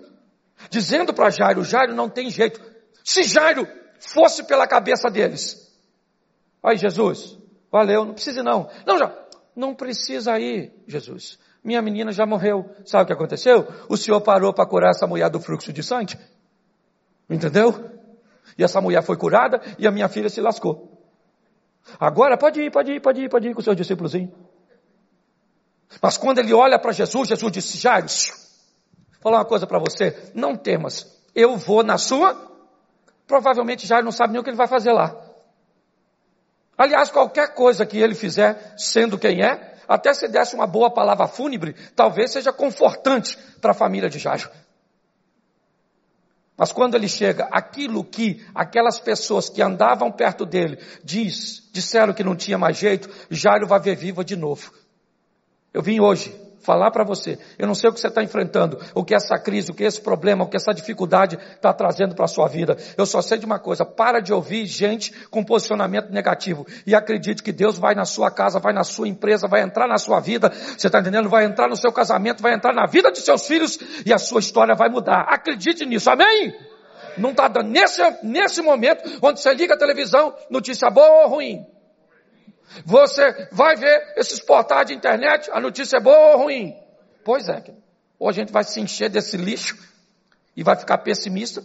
Dizendo 0.69 1.13
para 1.13 1.29
Jairo, 1.29 1.63
Jairo 1.63 1.95
não 1.95 2.09
tem 2.09 2.29
jeito. 2.29 2.61
Se 3.03 3.23
Jairo 3.23 3.67
fosse 3.99 4.43
pela 4.43 4.67
cabeça 4.67 5.09
deles. 5.09 5.71
Aí 6.63 6.77
Jesus, 6.77 7.37
valeu, 7.71 8.05
não 8.05 8.13
precisa 8.13 8.43
não. 8.43 8.69
Não, 8.85 8.97
já, 8.97 9.15
não 9.55 9.73
precisa 9.73 10.39
ir, 10.39 10.71
Jesus. 10.87 11.39
Minha 11.63 11.81
menina 11.81 12.11
já 12.11 12.25
morreu. 12.25 12.69
Sabe 12.85 13.03
o 13.03 13.07
que 13.07 13.13
aconteceu? 13.13 13.67
O 13.87 13.97
Senhor 13.97 14.21
parou 14.21 14.53
para 14.53 14.65
curar 14.65 14.91
essa 14.91 15.07
mulher 15.07 15.29
do 15.29 15.39
fluxo 15.39 15.71
de 15.71 15.83
sangue. 15.83 16.17
Entendeu? 17.29 17.91
E 18.57 18.63
essa 18.63 18.81
mulher 18.81 19.03
foi 19.03 19.17
curada 19.17 19.61
e 19.77 19.87
a 19.87 19.91
minha 19.91 20.09
filha 20.09 20.29
se 20.29 20.41
lascou. 20.41 20.99
Agora 21.99 22.37
pode 22.37 22.61
ir, 22.61 22.71
pode 22.71 22.91
ir, 22.91 22.99
pode 22.99 23.21
ir, 23.21 23.29
pode 23.29 23.47
ir 23.47 23.53
com 23.53 23.61
o 23.61 23.63
seu 23.63 23.75
discípulos. 23.75 24.13
Mas 25.99 26.17
quando 26.17 26.37
ele 26.37 26.53
olha 26.53 26.77
para 26.77 26.91
Jesus, 26.91 27.29
Jesus 27.29 27.51
disse, 27.51 27.77
Jairo, 27.77 28.05
vou 28.05 29.21
falar 29.21 29.37
uma 29.39 29.45
coisa 29.45 29.65
para 29.65 29.79
você, 29.79 30.31
não 30.35 30.55
temas, 30.55 31.07
eu 31.33 31.57
vou 31.57 31.83
na 31.83 31.97
sua, 31.97 32.35
provavelmente 33.25 33.87
Jairo 33.87 34.05
não 34.05 34.11
sabe 34.11 34.33
nem 34.33 34.39
o 34.39 34.43
que 34.43 34.49
ele 34.49 34.57
vai 34.57 34.67
fazer 34.67 34.91
lá. 34.91 35.15
Aliás, 36.77 37.09
qualquer 37.09 37.53
coisa 37.53 37.85
que 37.85 37.97
ele 37.97 38.15
fizer, 38.15 38.73
sendo 38.77 39.17
quem 39.17 39.43
é, 39.43 39.75
até 39.87 40.13
se 40.13 40.27
desse 40.27 40.55
uma 40.55 40.65
boa 40.65 40.89
palavra 40.89 41.27
fúnebre, 41.27 41.75
talvez 41.95 42.31
seja 42.31 42.53
confortante 42.53 43.37
para 43.59 43.71
a 43.71 43.75
família 43.75 44.09
de 44.09 44.17
Jairo. 44.17 44.49
Mas 46.57 46.71
quando 46.71 46.95
ele 46.95 47.07
chega, 47.07 47.47
aquilo 47.51 48.03
que 48.03 48.45
aquelas 48.53 48.99
pessoas 48.99 49.49
que 49.49 49.61
andavam 49.61 50.11
perto 50.11 50.45
dele 50.45 50.77
diz, 51.03 51.69
disseram 51.73 52.13
que 52.13 52.23
não 52.23 52.35
tinha 52.35 52.57
mais 52.57 52.77
jeito, 52.77 53.09
Jairo 53.29 53.67
vai 53.67 53.79
ver 53.79 53.95
viva 53.95 54.23
de 54.23 54.35
novo. 54.35 54.71
Eu 55.73 55.81
vim 55.81 55.99
hoje 55.99 56.35
falar 56.61 56.91
para 56.91 57.03
você. 57.03 57.37
Eu 57.57 57.67
não 57.67 57.75
sei 57.75 57.89
o 57.89 57.93
que 57.93 57.99
você 57.99 58.07
está 58.07 58.23
enfrentando, 58.23 58.79
o 58.93 59.03
que 59.03 59.13
essa 59.13 59.37
crise, 59.37 59.71
o 59.71 59.73
que 59.73 59.83
esse 59.83 59.99
problema, 59.99 60.43
o 60.43 60.47
que 60.47 60.55
essa 60.55 60.73
dificuldade 60.73 61.37
está 61.55 61.73
trazendo 61.73 62.15
para 62.15 62.25
a 62.25 62.27
sua 62.27 62.47
vida. 62.47 62.77
Eu 62.97 63.05
só 63.05 63.21
sei 63.21 63.37
de 63.37 63.45
uma 63.45 63.59
coisa: 63.59 63.85
para 63.85 64.19
de 64.19 64.33
ouvir 64.33 64.65
gente 64.65 65.11
com 65.29 65.43
posicionamento 65.43 66.09
negativo 66.11 66.65
e 66.85 66.95
acredite 66.95 67.43
que 67.43 67.51
Deus 67.51 67.77
vai 67.77 67.95
na 67.95 68.05
sua 68.05 68.31
casa, 68.31 68.59
vai 68.59 68.73
na 68.73 68.83
sua 68.83 69.07
empresa, 69.07 69.47
vai 69.47 69.61
entrar 69.61 69.87
na 69.87 69.97
sua 69.97 70.19
vida. 70.19 70.49
Você 70.49 70.87
está 70.87 70.99
entendendo? 70.99 71.29
Vai 71.29 71.45
entrar 71.45 71.67
no 71.67 71.75
seu 71.75 71.91
casamento, 71.91 72.41
vai 72.41 72.53
entrar 72.53 72.73
na 72.73 72.85
vida 72.85 73.11
de 73.11 73.19
seus 73.19 73.45
filhos 73.47 73.79
e 74.05 74.13
a 74.13 74.17
sua 74.17 74.39
história 74.39 74.75
vai 74.75 74.89
mudar. 74.89 75.21
Acredite 75.29 75.85
nisso. 75.85 76.09
Amém? 76.09 76.53
Não 77.17 77.31
está 77.31 77.47
dando 77.47 77.69
nesse 77.69 78.01
nesse 78.23 78.61
momento 78.61 79.03
onde 79.21 79.41
você 79.41 79.53
liga 79.53 79.73
a 79.73 79.77
televisão, 79.77 80.33
notícia 80.49 80.89
boa 80.89 81.23
ou 81.23 81.29
ruim. 81.29 81.65
Você 82.85 83.47
vai 83.51 83.75
ver 83.75 84.13
esses 84.15 84.39
portais 84.39 84.87
de 84.87 84.93
internet, 84.93 85.49
a 85.51 85.59
notícia 85.59 85.97
é 85.97 85.99
boa 85.99 86.35
ou 86.35 86.43
ruim? 86.43 86.75
Pois 87.23 87.49
é. 87.49 87.63
Ou 88.17 88.29
a 88.29 88.31
gente 88.31 88.51
vai 88.51 88.63
se 88.63 88.79
encher 88.79 89.09
desse 89.09 89.37
lixo 89.37 89.77
e 90.55 90.63
vai 90.63 90.75
ficar 90.75 90.99
pessimista, 90.99 91.63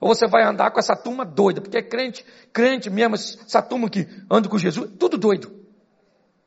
ou 0.00 0.08
você 0.08 0.26
vai 0.26 0.44
andar 0.44 0.70
com 0.70 0.78
essa 0.78 0.96
turma 0.96 1.24
doida, 1.24 1.60
porque 1.60 1.78
é 1.78 1.82
crente, 1.82 2.24
crente 2.52 2.90
mesmo, 2.90 3.14
essa 3.14 3.62
turma 3.62 3.88
que 3.88 4.06
anda 4.30 4.48
com 4.48 4.58
Jesus, 4.58 4.90
tudo 4.98 5.16
doido. 5.16 5.64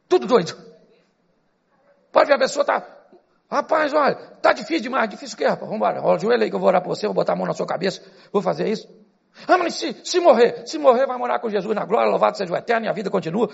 Tudo 0.07 0.27
doido. 0.27 0.55
Pode 2.11 2.27
ver, 2.27 2.35
a 2.35 2.39
pessoa 2.39 2.65
tá, 2.65 2.85
rapaz, 3.49 3.93
olha, 3.93 4.15
tá 4.41 4.53
difícil 4.53 4.83
demais, 4.83 5.09
difícil 5.09 5.35
o 5.35 5.37
quê, 5.37 5.45
rapaz? 5.45 5.61
Vamos 5.61 5.75
embora, 5.75 6.01
olha 6.01 6.17
o 6.17 6.19
joelho 6.19 6.43
aí 6.43 6.49
que 6.49 6.55
eu 6.55 6.59
vou 6.59 6.67
orar 6.67 6.81
por 6.81 6.95
você, 6.95 7.05
vou 7.07 7.13
botar 7.13 7.33
a 7.33 7.35
mão 7.35 7.45
na 7.45 7.53
sua 7.53 7.65
cabeça, 7.65 8.01
vou 8.31 8.41
fazer 8.41 8.67
isso. 8.67 8.87
Ah, 9.47 9.57
mas 9.57 9.75
se, 9.75 9.95
se 10.03 10.19
morrer, 10.19 10.63
se 10.65 10.77
morrer 10.77 11.05
vai 11.05 11.17
morar 11.17 11.39
com 11.39 11.49
Jesus 11.49 11.75
na 11.75 11.85
glória, 11.85 12.09
louvado 12.09 12.37
seja 12.37 12.51
o 12.51 12.55
eterno 12.55 12.87
e 12.87 12.89
a 12.89 12.93
vida 12.93 13.09
continua. 13.09 13.49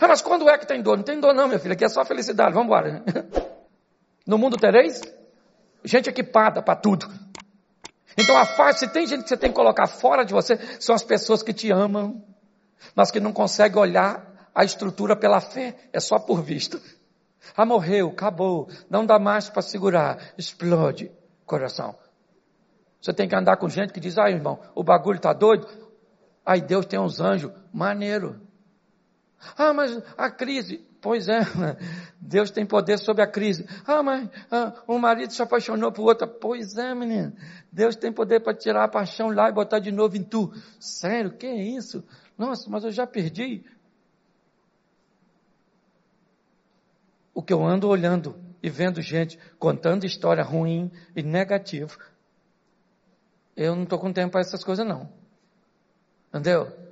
Ah, 0.00 0.08
mas 0.08 0.22
quando 0.22 0.48
é 0.48 0.58
que 0.58 0.66
tem 0.66 0.82
dor? 0.82 0.96
Não 0.96 1.04
tem 1.04 1.20
dor 1.20 1.34
não, 1.34 1.48
meu 1.48 1.58
filho, 1.58 1.74
aqui 1.74 1.84
é 1.84 1.88
só 1.88 2.04
felicidade, 2.04 2.52
vamos 2.52 2.66
embora. 2.66 3.02
No 4.26 4.38
mundo 4.38 4.56
tereis 4.56 5.02
gente 5.84 6.08
equipada 6.08 6.62
para 6.62 6.76
tudo. 6.76 7.06
Então 8.16 8.38
a 8.38 8.46
face, 8.46 8.80
se 8.80 8.88
tem 8.88 9.06
gente 9.06 9.24
que 9.24 9.28
você 9.28 9.36
tem 9.36 9.50
que 9.50 9.56
colocar 9.56 9.86
fora 9.86 10.24
de 10.24 10.32
você, 10.32 10.56
são 10.80 10.94
as 10.94 11.02
pessoas 11.02 11.42
que 11.42 11.52
te 11.52 11.70
amam, 11.70 12.24
mas 12.94 13.10
que 13.10 13.20
não 13.20 13.32
conseguem 13.32 13.78
olhar 13.78 14.50
a 14.54 14.64
estrutura 14.64 15.14
pela 15.14 15.40
fé, 15.40 15.76
é 15.92 16.00
só 16.00 16.18
por 16.18 16.42
vista. 16.42 16.80
Ah, 17.56 17.66
morreu, 17.66 18.08
acabou, 18.08 18.68
não 18.88 19.04
dá 19.04 19.18
mais 19.18 19.50
para 19.50 19.60
segurar, 19.62 20.32
explode 20.38 21.12
coração. 21.44 21.94
Você 23.00 23.12
tem 23.12 23.28
que 23.28 23.36
andar 23.36 23.58
com 23.58 23.68
gente 23.68 23.92
que 23.92 24.00
diz, 24.00 24.16
ah, 24.16 24.30
irmão, 24.30 24.58
o 24.74 24.82
bagulho 24.82 25.16
está 25.16 25.32
doido. 25.32 25.68
Aí 26.46 26.62
Deus 26.62 26.86
tem 26.86 26.98
uns 26.98 27.20
anjos, 27.20 27.52
maneiro. 27.72 28.40
Ah, 29.56 29.72
mas 29.72 30.02
a 30.16 30.30
crise. 30.30 30.84
Pois 31.00 31.28
é, 31.28 31.40
Deus 32.18 32.50
tem 32.50 32.64
poder 32.64 32.98
sobre 32.98 33.22
a 33.22 33.26
crise. 33.26 33.68
Ah, 33.86 34.02
mas 34.02 34.28
ah, 34.50 34.72
um 34.88 34.98
marido 34.98 35.32
se 35.32 35.42
apaixonou 35.42 35.92
por 35.92 36.04
outra. 36.04 36.26
Pois 36.26 36.78
é, 36.78 36.94
menino. 36.94 37.34
Deus 37.70 37.94
tem 37.94 38.10
poder 38.10 38.40
para 38.40 38.54
tirar 38.54 38.84
a 38.84 38.88
paixão 38.88 39.28
lá 39.28 39.50
e 39.50 39.52
botar 39.52 39.80
de 39.80 39.92
novo 39.92 40.16
em 40.16 40.22
tu. 40.22 40.50
Sério, 40.80 41.36
que 41.36 41.46
é 41.46 41.62
isso? 41.62 42.02
Nossa, 42.38 42.70
mas 42.70 42.84
eu 42.84 42.90
já 42.90 43.06
perdi. 43.06 43.64
O 47.34 47.42
que 47.42 47.52
eu 47.52 47.62
ando 47.62 47.88
olhando 47.88 48.36
e 48.62 48.70
vendo 48.70 49.02
gente 49.02 49.38
contando 49.58 50.06
história 50.06 50.42
ruim 50.42 50.90
e 51.14 51.22
negativa, 51.22 51.98
eu 53.54 53.76
não 53.76 53.82
estou 53.82 53.98
com 53.98 54.10
tempo 54.10 54.32
para 54.32 54.40
essas 54.40 54.64
coisas 54.64 54.86
não. 54.86 55.12
Entendeu? 56.28 56.83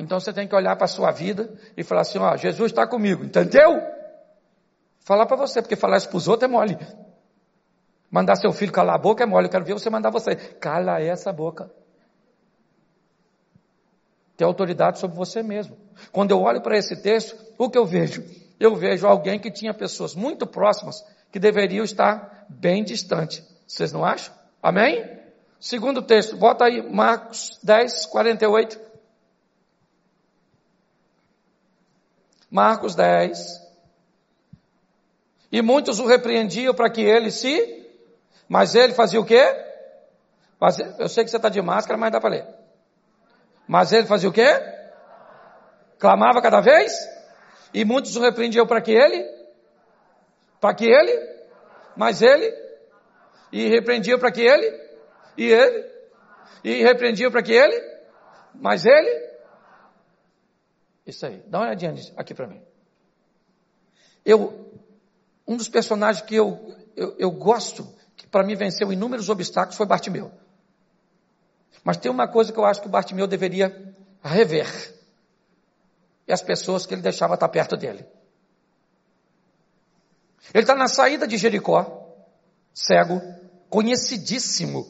Então 0.00 0.18
você 0.18 0.32
tem 0.32 0.48
que 0.48 0.54
olhar 0.54 0.74
para 0.76 0.86
a 0.86 0.88
sua 0.88 1.10
vida 1.10 1.52
e 1.76 1.84
falar 1.84 2.00
assim, 2.00 2.18
ó, 2.18 2.34
Jesus 2.34 2.72
está 2.72 2.86
comigo, 2.86 3.22
entendeu? 3.22 3.82
Falar 5.00 5.26
para 5.26 5.36
você, 5.36 5.60
porque 5.60 5.76
falar 5.76 5.98
isso 5.98 6.08
para 6.08 6.16
os 6.16 6.26
outros 6.26 6.48
é 6.48 6.52
mole. 6.52 6.78
Mandar 8.10 8.36
seu 8.36 8.50
filho 8.50 8.72
calar 8.72 8.94
a 8.94 8.98
boca 8.98 9.22
é 9.22 9.26
mole, 9.26 9.46
eu 9.46 9.50
quero 9.50 9.64
ver 9.64 9.74
você 9.74 9.90
mandar 9.90 10.10
você. 10.10 10.34
Cala 10.34 11.02
essa 11.02 11.30
boca. 11.30 11.70
Ter 14.38 14.44
autoridade 14.44 14.98
sobre 14.98 15.18
você 15.18 15.42
mesmo. 15.42 15.76
Quando 16.10 16.30
eu 16.30 16.40
olho 16.40 16.62
para 16.62 16.78
esse 16.78 16.96
texto, 17.02 17.36
o 17.58 17.68
que 17.68 17.76
eu 17.76 17.84
vejo? 17.84 18.24
Eu 18.58 18.74
vejo 18.74 19.06
alguém 19.06 19.38
que 19.38 19.50
tinha 19.50 19.74
pessoas 19.74 20.14
muito 20.14 20.46
próximas 20.46 21.04
que 21.30 21.38
deveriam 21.38 21.84
estar 21.84 22.46
bem 22.48 22.82
distante. 22.82 23.44
Vocês 23.66 23.92
não 23.92 24.02
acham? 24.02 24.34
Amém? 24.62 25.20
Segundo 25.60 26.00
texto, 26.00 26.38
bota 26.38 26.64
aí 26.64 26.80
Marcos 26.90 27.58
10, 27.62 28.06
48. 28.06 28.89
Marcos 32.50 32.94
10. 32.94 33.70
E 35.52 35.62
muitos 35.62 35.98
o 35.98 36.06
repreendiam 36.06 36.74
para 36.74 36.90
que 36.90 37.02
ele 37.02 37.30
se, 37.30 37.86
mas 38.48 38.74
ele 38.74 38.94
fazia 38.94 39.20
o 39.20 39.24
quê? 39.24 39.42
Eu 40.98 41.08
sei 41.08 41.24
que 41.24 41.30
você 41.30 41.36
está 41.36 41.48
de 41.48 41.62
máscara, 41.62 41.98
mas 41.98 42.12
dá 42.12 42.20
para 42.20 42.30
ler. 42.30 42.46
Mas 43.66 43.92
ele 43.92 44.06
fazia 44.06 44.28
o 44.28 44.32
quê? 44.32 44.48
Clamava 45.98 46.42
cada 46.42 46.60
vez? 46.60 46.92
E 47.72 47.84
muitos 47.84 48.16
o 48.16 48.20
repreendiam 48.20 48.66
para 48.66 48.80
que 48.80 48.90
ele? 48.90 49.24
Para 50.60 50.74
que 50.74 50.86
ele? 50.86 51.30
Mas 51.96 52.20
ele? 52.20 52.52
E 53.52 53.68
repreendiam 53.68 54.18
para 54.18 54.30
que 54.32 54.42
ele? 54.42 54.80
E 55.36 55.46
ele? 55.46 55.90
E 56.64 56.82
repreendiam 56.82 57.30
para 57.30 57.42
que 57.42 57.52
ele? 57.52 57.80
Mas 58.54 58.84
ele? 58.84 59.29
Isso 61.10 61.26
aí. 61.26 61.42
Dá 61.48 61.58
uma 61.58 61.66
olhadinha 61.66 61.94
aqui 62.16 62.32
para 62.32 62.46
mim. 62.46 62.62
Eu, 64.24 64.72
um 65.46 65.56
dos 65.56 65.68
personagens 65.68 66.24
que 66.24 66.36
eu, 66.36 66.76
eu, 66.96 67.16
eu 67.18 67.30
gosto, 67.32 67.86
que 68.16 68.28
para 68.28 68.44
mim 68.44 68.54
venceu 68.54 68.92
inúmeros 68.92 69.28
obstáculos, 69.28 69.76
foi 69.76 69.86
Bartimeu. 69.86 70.30
Mas 71.82 71.96
tem 71.96 72.10
uma 72.10 72.28
coisa 72.28 72.52
que 72.52 72.58
eu 72.58 72.64
acho 72.64 72.80
que 72.80 72.86
o 72.86 72.90
Bartimeu 72.90 73.26
deveria 73.26 73.92
rever. 74.22 74.68
E 76.28 76.32
as 76.32 76.42
pessoas 76.42 76.86
que 76.86 76.94
ele 76.94 77.02
deixava 77.02 77.34
estar 77.34 77.48
perto 77.48 77.76
dele. 77.76 78.06
Ele 80.54 80.62
está 80.62 80.76
na 80.76 80.86
saída 80.86 81.26
de 81.26 81.36
Jericó, 81.36 82.14
cego, 82.72 83.20
conhecidíssimo. 83.68 84.88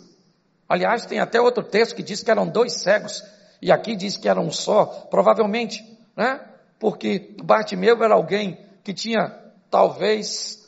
Aliás, 0.69 1.07
tem 1.07 1.19
até 1.19 1.41
outro 1.41 1.65
texto 1.65 1.97
que 1.97 2.03
diz 2.03 2.23
que 2.23 2.31
eram 2.31 2.47
dois 2.47 2.75
cegos, 2.75 3.25
e 3.63 3.73
aqui 3.73 3.97
diz 3.97 4.19
que 4.19 4.29
eram 4.29 4.45
um 4.45 4.53
só, 4.53 4.85
provavelmente 5.11 5.99
né? 6.17 6.41
Porque 6.79 7.35
Bartimeu 7.43 8.03
era 8.03 8.15
alguém 8.15 8.59
que 8.83 8.95
tinha 8.95 9.39
talvez 9.71 10.61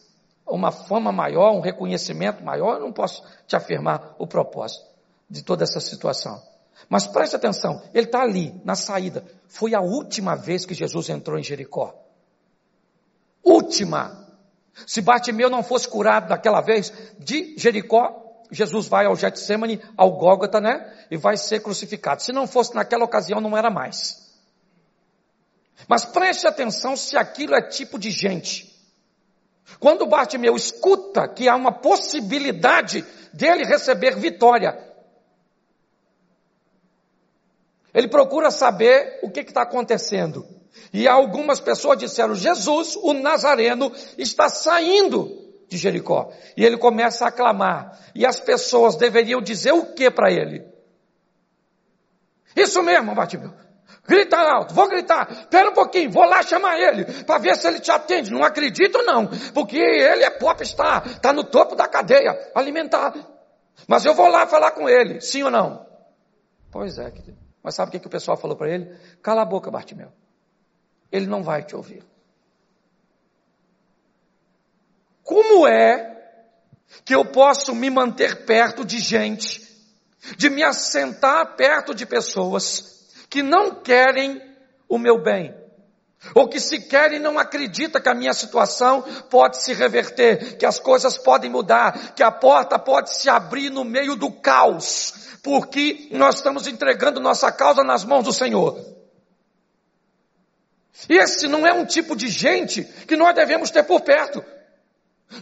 uma 0.46 0.70
fama 0.70 1.10
maior, 1.10 1.52
um 1.52 1.60
reconhecimento 1.60 2.44
maior, 2.44 2.74
eu 2.74 2.80
não 2.80 2.92
posso 2.92 3.24
te 3.46 3.56
afirmar 3.56 4.14
o 4.18 4.26
propósito 4.26 4.84
de 5.28 5.42
toda 5.42 5.64
essa 5.64 5.80
situação. 5.80 6.42
Mas 6.88 7.06
preste 7.06 7.36
atenção, 7.36 7.82
ele 7.94 8.06
está 8.06 8.20
ali, 8.20 8.60
na 8.64 8.74
saída. 8.74 9.24
Foi 9.48 9.74
a 9.74 9.80
última 9.80 10.34
vez 10.34 10.66
que 10.66 10.74
Jesus 10.74 11.08
entrou 11.08 11.38
em 11.38 11.42
Jericó. 11.42 11.94
Última. 13.42 14.28
Se 14.86 15.00
Bartimeu 15.00 15.48
não 15.48 15.62
fosse 15.62 15.88
curado 15.88 16.28
daquela 16.28 16.60
vez, 16.60 16.92
de 17.18 17.56
Jericó, 17.56 18.22
Jesus 18.50 18.86
vai 18.86 19.06
ao 19.06 19.16
Getsemane, 19.16 19.80
ao 19.96 20.12
Gólgota, 20.12 20.60
né? 20.60 20.92
E 21.10 21.16
vai 21.16 21.36
ser 21.36 21.60
crucificado. 21.60 22.22
Se 22.22 22.32
não 22.32 22.46
fosse 22.46 22.74
naquela 22.74 23.04
ocasião, 23.04 23.40
não 23.40 23.56
era 23.56 23.70
mais. 23.70 24.21
Mas 25.88 26.04
preste 26.04 26.46
atenção 26.46 26.96
se 26.96 27.16
aquilo 27.16 27.54
é 27.54 27.62
tipo 27.62 27.98
de 27.98 28.10
gente. 28.10 28.72
Quando 29.78 30.06
Bartimeu 30.06 30.54
escuta 30.54 31.26
que 31.28 31.48
há 31.48 31.56
uma 31.56 31.72
possibilidade 31.72 33.04
dele 33.32 33.64
receber 33.64 34.16
vitória, 34.16 34.78
ele 37.92 38.08
procura 38.08 38.50
saber 38.50 39.20
o 39.22 39.30
que 39.30 39.40
está 39.40 39.62
acontecendo. 39.62 40.46
E 40.92 41.06
algumas 41.06 41.60
pessoas 41.60 41.98
disseram: 41.98 42.34
Jesus, 42.34 42.96
o 42.96 43.12
Nazareno, 43.12 43.92
está 44.16 44.48
saindo 44.48 45.42
de 45.68 45.76
Jericó. 45.76 46.32
E 46.56 46.64
ele 46.64 46.76
começa 46.76 47.26
a 47.26 47.32
clamar. 47.32 47.98
E 48.14 48.26
as 48.26 48.38
pessoas 48.40 48.96
deveriam 48.96 49.40
dizer 49.40 49.72
o 49.72 49.94
que 49.94 50.10
para 50.10 50.30
ele? 50.30 50.64
Isso 52.54 52.82
mesmo, 52.82 53.14
Bartimeu. 53.14 53.52
Grita 54.06 54.36
alto, 54.36 54.74
vou 54.74 54.88
gritar, 54.88 55.30
espera 55.30 55.70
um 55.70 55.74
pouquinho, 55.74 56.10
vou 56.10 56.24
lá 56.24 56.42
chamar 56.42 56.76
ele, 56.76 57.04
para 57.22 57.38
ver 57.38 57.56
se 57.56 57.68
ele 57.68 57.78
te 57.78 57.90
atende. 57.90 58.32
Não 58.32 58.42
acredito 58.42 59.00
não, 59.02 59.28
porque 59.54 59.78
ele 59.78 60.24
é 60.24 60.30
popstar, 60.30 61.06
está 61.06 61.32
no 61.32 61.44
topo 61.44 61.76
da 61.76 61.86
cadeia 61.86 62.50
alimentar. 62.54 63.14
Mas 63.86 64.04
eu 64.04 64.14
vou 64.14 64.28
lá 64.28 64.46
falar 64.46 64.72
com 64.72 64.88
ele, 64.88 65.20
sim 65.20 65.44
ou 65.44 65.50
não? 65.50 65.86
Pois 66.70 66.98
é, 66.98 67.10
querido. 67.10 67.38
Mas 67.62 67.76
sabe 67.76 67.90
o 67.90 67.92
que, 67.92 68.00
que 68.00 68.06
o 68.08 68.10
pessoal 68.10 68.36
falou 68.36 68.56
para 68.56 68.70
ele? 68.70 68.96
Cala 69.22 69.42
a 69.42 69.44
boca, 69.46 69.70
Bartimeu. 69.70 70.12
Ele 71.10 71.26
não 71.26 71.42
vai 71.42 71.62
te 71.62 71.76
ouvir. 71.76 72.04
Como 75.22 75.66
é 75.68 76.10
que 77.04 77.14
eu 77.14 77.24
posso 77.24 77.74
me 77.74 77.88
manter 77.88 78.44
perto 78.44 78.84
de 78.84 78.98
gente, 78.98 79.62
de 80.36 80.50
me 80.50 80.64
assentar 80.64 81.54
perto 81.56 81.94
de 81.94 82.04
pessoas 82.04 83.01
que 83.32 83.42
não 83.42 83.74
querem 83.76 84.42
o 84.86 84.98
meu 84.98 85.16
bem, 85.16 85.54
ou 86.34 86.46
que 86.46 86.60
se 86.60 86.80
querem 86.80 87.18
não 87.18 87.38
acredita 87.38 87.98
que 87.98 88.10
a 88.10 88.14
minha 88.14 88.34
situação 88.34 89.00
pode 89.30 89.56
se 89.56 89.72
reverter, 89.72 90.58
que 90.58 90.66
as 90.66 90.78
coisas 90.78 91.16
podem 91.16 91.50
mudar, 91.50 92.12
que 92.14 92.22
a 92.22 92.30
porta 92.30 92.78
pode 92.78 93.10
se 93.10 93.30
abrir 93.30 93.70
no 93.70 93.84
meio 93.84 94.16
do 94.16 94.30
caos, 94.30 95.14
porque 95.42 96.08
nós 96.10 96.34
estamos 96.34 96.66
entregando 96.66 97.20
nossa 97.20 97.50
causa 97.50 97.82
nas 97.82 98.04
mãos 98.04 98.24
do 98.24 98.34
Senhor. 98.34 98.78
Esse 101.08 101.48
não 101.48 101.66
é 101.66 101.72
um 101.72 101.86
tipo 101.86 102.14
de 102.14 102.28
gente 102.28 102.84
que 102.84 103.16
nós 103.16 103.34
devemos 103.34 103.70
ter 103.70 103.82
por 103.84 104.02
perto. 104.02 104.44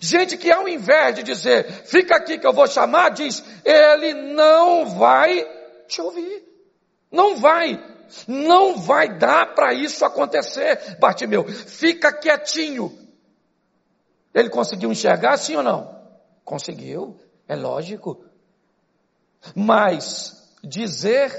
Gente 0.00 0.36
que 0.36 0.52
ao 0.52 0.68
invés 0.68 1.16
de 1.16 1.24
dizer, 1.24 1.66
fica 1.86 2.14
aqui 2.14 2.38
que 2.38 2.46
eu 2.46 2.52
vou 2.52 2.68
chamar, 2.68 3.08
diz, 3.08 3.42
ele 3.64 4.14
não 4.14 4.86
vai 4.96 5.44
te 5.88 6.00
ouvir. 6.00 6.49
Não 7.10 7.36
vai. 7.36 7.78
Não 8.26 8.76
vai 8.76 9.18
dar 9.18 9.54
para 9.54 9.72
isso 9.72 10.04
acontecer, 10.04 10.98
Bartimeu. 10.98 11.46
Fica 11.46 12.12
quietinho. 12.12 12.96
Ele 14.34 14.48
conseguiu 14.48 14.90
enxergar, 14.90 15.36
sim 15.36 15.56
ou 15.56 15.62
não? 15.62 16.00
Conseguiu, 16.44 17.18
é 17.48 17.56
lógico. 17.56 18.24
Mas 19.54 20.54
dizer 20.62 21.30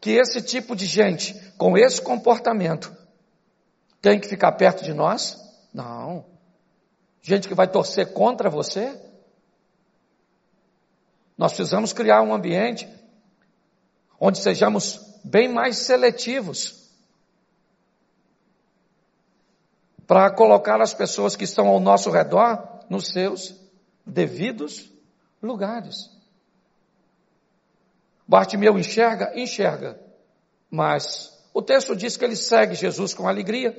que 0.00 0.10
esse 0.10 0.42
tipo 0.42 0.74
de 0.76 0.86
gente, 0.86 1.34
com 1.56 1.76
esse 1.76 2.00
comportamento, 2.00 2.94
tem 4.00 4.20
que 4.20 4.28
ficar 4.28 4.52
perto 4.52 4.84
de 4.84 4.92
nós? 4.92 5.36
Não. 5.72 6.26
Gente 7.20 7.48
que 7.48 7.54
vai 7.54 7.68
torcer 7.68 8.12
contra 8.12 8.48
você? 8.48 8.98
Nós 11.36 11.52
precisamos 11.52 11.92
criar 11.92 12.22
um 12.22 12.34
ambiente 12.34 12.88
onde 14.20 14.38
sejamos 14.38 15.20
bem 15.24 15.48
mais 15.48 15.76
seletivos 15.78 16.88
para 20.06 20.30
colocar 20.30 20.80
as 20.80 20.94
pessoas 20.94 21.36
que 21.36 21.44
estão 21.44 21.68
ao 21.68 21.78
nosso 21.78 22.10
redor 22.10 22.80
nos 22.88 23.08
seus 23.08 23.54
devidos 24.06 24.90
lugares. 25.42 26.10
Bartimeu 28.26 28.78
enxerga? 28.78 29.32
Enxerga. 29.38 30.00
Mas 30.70 31.38
o 31.52 31.62
texto 31.62 31.94
diz 31.94 32.16
que 32.16 32.24
ele 32.24 32.36
segue 32.36 32.74
Jesus 32.74 33.14
com 33.14 33.28
alegria, 33.28 33.76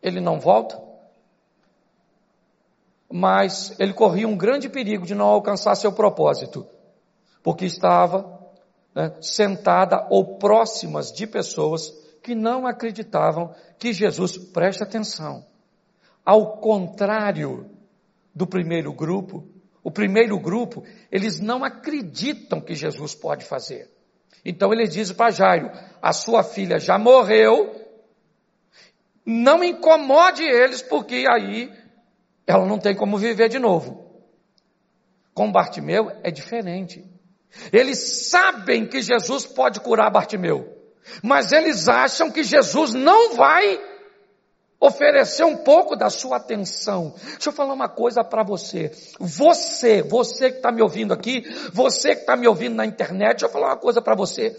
ele 0.00 0.20
não 0.20 0.38
volta. 0.38 0.80
Mas 3.10 3.78
ele 3.80 3.92
corria 3.92 4.28
um 4.28 4.36
grande 4.36 4.68
perigo 4.68 5.06
de 5.06 5.14
não 5.14 5.26
alcançar 5.26 5.74
seu 5.74 5.92
propósito, 5.92 6.66
porque 7.42 7.64
estava 7.64 8.37
né, 8.98 9.14
sentada 9.20 10.08
ou 10.10 10.38
próximas 10.38 11.12
de 11.12 11.24
pessoas 11.24 11.88
que 12.20 12.34
não 12.34 12.66
acreditavam 12.66 13.54
que 13.78 13.92
Jesus, 13.92 14.36
preste 14.36 14.82
atenção, 14.82 15.46
ao 16.24 16.56
contrário 16.56 17.70
do 18.34 18.44
primeiro 18.44 18.92
grupo, 18.92 19.46
o 19.84 19.90
primeiro 19.92 20.36
grupo, 20.40 20.82
eles 21.12 21.38
não 21.38 21.62
acreditam 21.62 22.60
que 22.60 22.74
Jesus 22.74 23.14
pode 23.14 23.44
fazer. 23.44 23.88
Então 24.44 24.72
ele 24.72 24.88
diz 24.88 25.12
para 25.12 25.30
Jairo, 25.30 25.70
a 26.02 26.12
sua 26.12 26.42
filha 26.42 26.80
já 26.80 26.98
morreu, 26.98 27.72
não 29.24 29.62
incomode 29.62 30.42
eles, 30.42 30.82
porque 30.82 31.24
aí 31.30 31.72
ela 32.44 32.66
não 32.66 32.80
tem 32.80 32.96
como 32.96 33.16
viver 33.16 33.48
de 33.48 33.60
novo. 33.60 34.12
Com 35.32 35.52
Bartimeu 35.52 36.10
é 36.24 36.32
diferente. 36.32 37.17
Eles 37.72 38.28
sabem 38.28 38.86
que 38.86 39.02
Jesus 39.02 39.46
pode 39.46 39.80
curar 39.80 40.10
Bartimeu, 40.10 40.76
mas 41.22 41.52
eles 41.52 41.88
acham 41.88 42.30
que 42.30 42.42
Jesus 42.42 42.94
não 42.94 43.34
vai 43.34 43.80
oferecer 44.80 45.44
um 45.44 45.56
pouco 45.56 45.96
da 45.96 46.08
sua 46.08 46.36
atenção. 46.36 47.14
Deixa 47.32 47.48
eu 47.48 47.52
falar 47.52 47.74
uma 47.74 47.88
coisa 47.88 48.22
para 48.22 48.44
você. 48.44 48.92
Você, 49.18 50.02
você 50.02 50.50
que 50.50 50.58
está 50.58 50.70
me 50.70 50.82
ouvindo 50.82 51.12
aqui, 51.12 51.42
você 51.72 52.14
que 52.14 52.20
está 52.20 52.36
me 52.36 52.46
ouvindo 52.46 52.76
na 52.76 52.86
internet, 52.86 53.40
deixa 53.40 53.46
eu 53.46 53.50
falar 53.50 53.68
uma 53.68 53.76
coisa 53.76 54.00
para 54.00 54.14
você. 54.14 54.56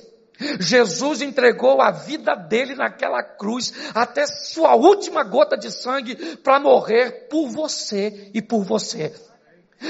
Jesus 0.60 1.22
entregou 1.22 1.82
a 1.82 1.92
vida 1.92 2.34
dele 2.34 2.74
naquela 2.74 3.22
cruz 3.22 3.74
até 3.94 4.26
sua 4.26 4.74
última 4.74 5.24
gota 5.24 5.58
de 5.58 5.70
sangue 5.70 6.16
para 6.38 6.60
morrer 6.60 7.28
por 7.30 7.50
você 7.50 8.30
e 8.34 8.42
por 8.42 8.64
você. 8.64 9.14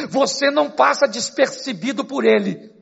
Você 0.10 0.50
não 0.52 0.70
passa 0.70 1.08
despercebido 1.08 2.04
por 2.04 2.26
ele. 2.26 2.79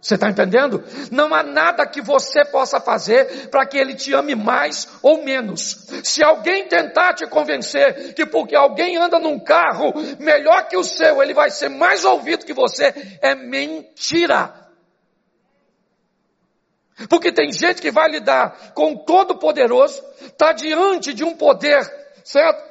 Você 0.00 0.14
está 0.14 0.28
entendendo? 0.28 0.84
Não 1.10 1.34
há 1.34 1.42
nada 1.42 1.86
que 1.86 2.00
você 2.00 2.44
possa 2.44 2.78
fazer 2.80 3.48
para 3.48 3.66
que 3.66 3.76
ele 3.76 3.94
te 3.94 4.14
ame 4.14 4.34
mais 4.34 4.86
ou 5.02 5.24
menos. 5.24 5.88
Se 6.04 6.22
alguém 6.22 6.68
tentar 6.68 7.14
te 7.14 7.26
convencer 7.26 8.14
que 8.14 8.24
porque 8.24 8.54
alguém 8.54 8.96
anda 8.96 9.18
num 9.18 9.38
carro 9.38 9.92
melhor 10.18 10.68
que 10.68 10.76
o 10.76 10.84
seu, 10.84 11.22
ele 11.22 11.34
vai 11.34 11.50
ser 11.50 11.68
mais 11.70 12.04
ouvido 12.04 12.46
que 12.46 12.54
você, 12.54 13.18
é 13.20 13.34
mentira. 13.34 14.66
Porque 17.10 17.32
tem 17.32 17.52
gente 17.52 17.82
que 17.82 17.90
vai 17.90 18.08
lidar 18.08 18.72
com 18.74 18.96
Todo-Poderoso, 18.96 20.02
está 20.20 20.52
diante 20.52 21.12
de 21.12 21.24
um 21.24 21.34
poder, 21.34 21.82
certo? 22.24 22.62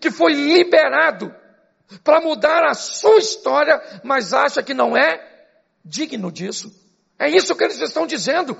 Que 0.00 0.10
foi 0.10 0.32
liberado 0.32 1.34
para 2.02 2.20
mudar 2.20 2.64
a 2.64 2.74
sua 2.74 3.18
história, 3.18 3.80
mas 4.02 4.32
acha 4.32 4.62
que 4.62 4.74
não 4.74 4.96
é 4.96 5.27
digno 5.88 6.30
disso. 6.30 6.70
É 7.18 7.28
isso 7.28 7.56
que 7.56 7.64
eles 7.64 7.80
estão 7.80 8.06
dizendo. 8.06 8.56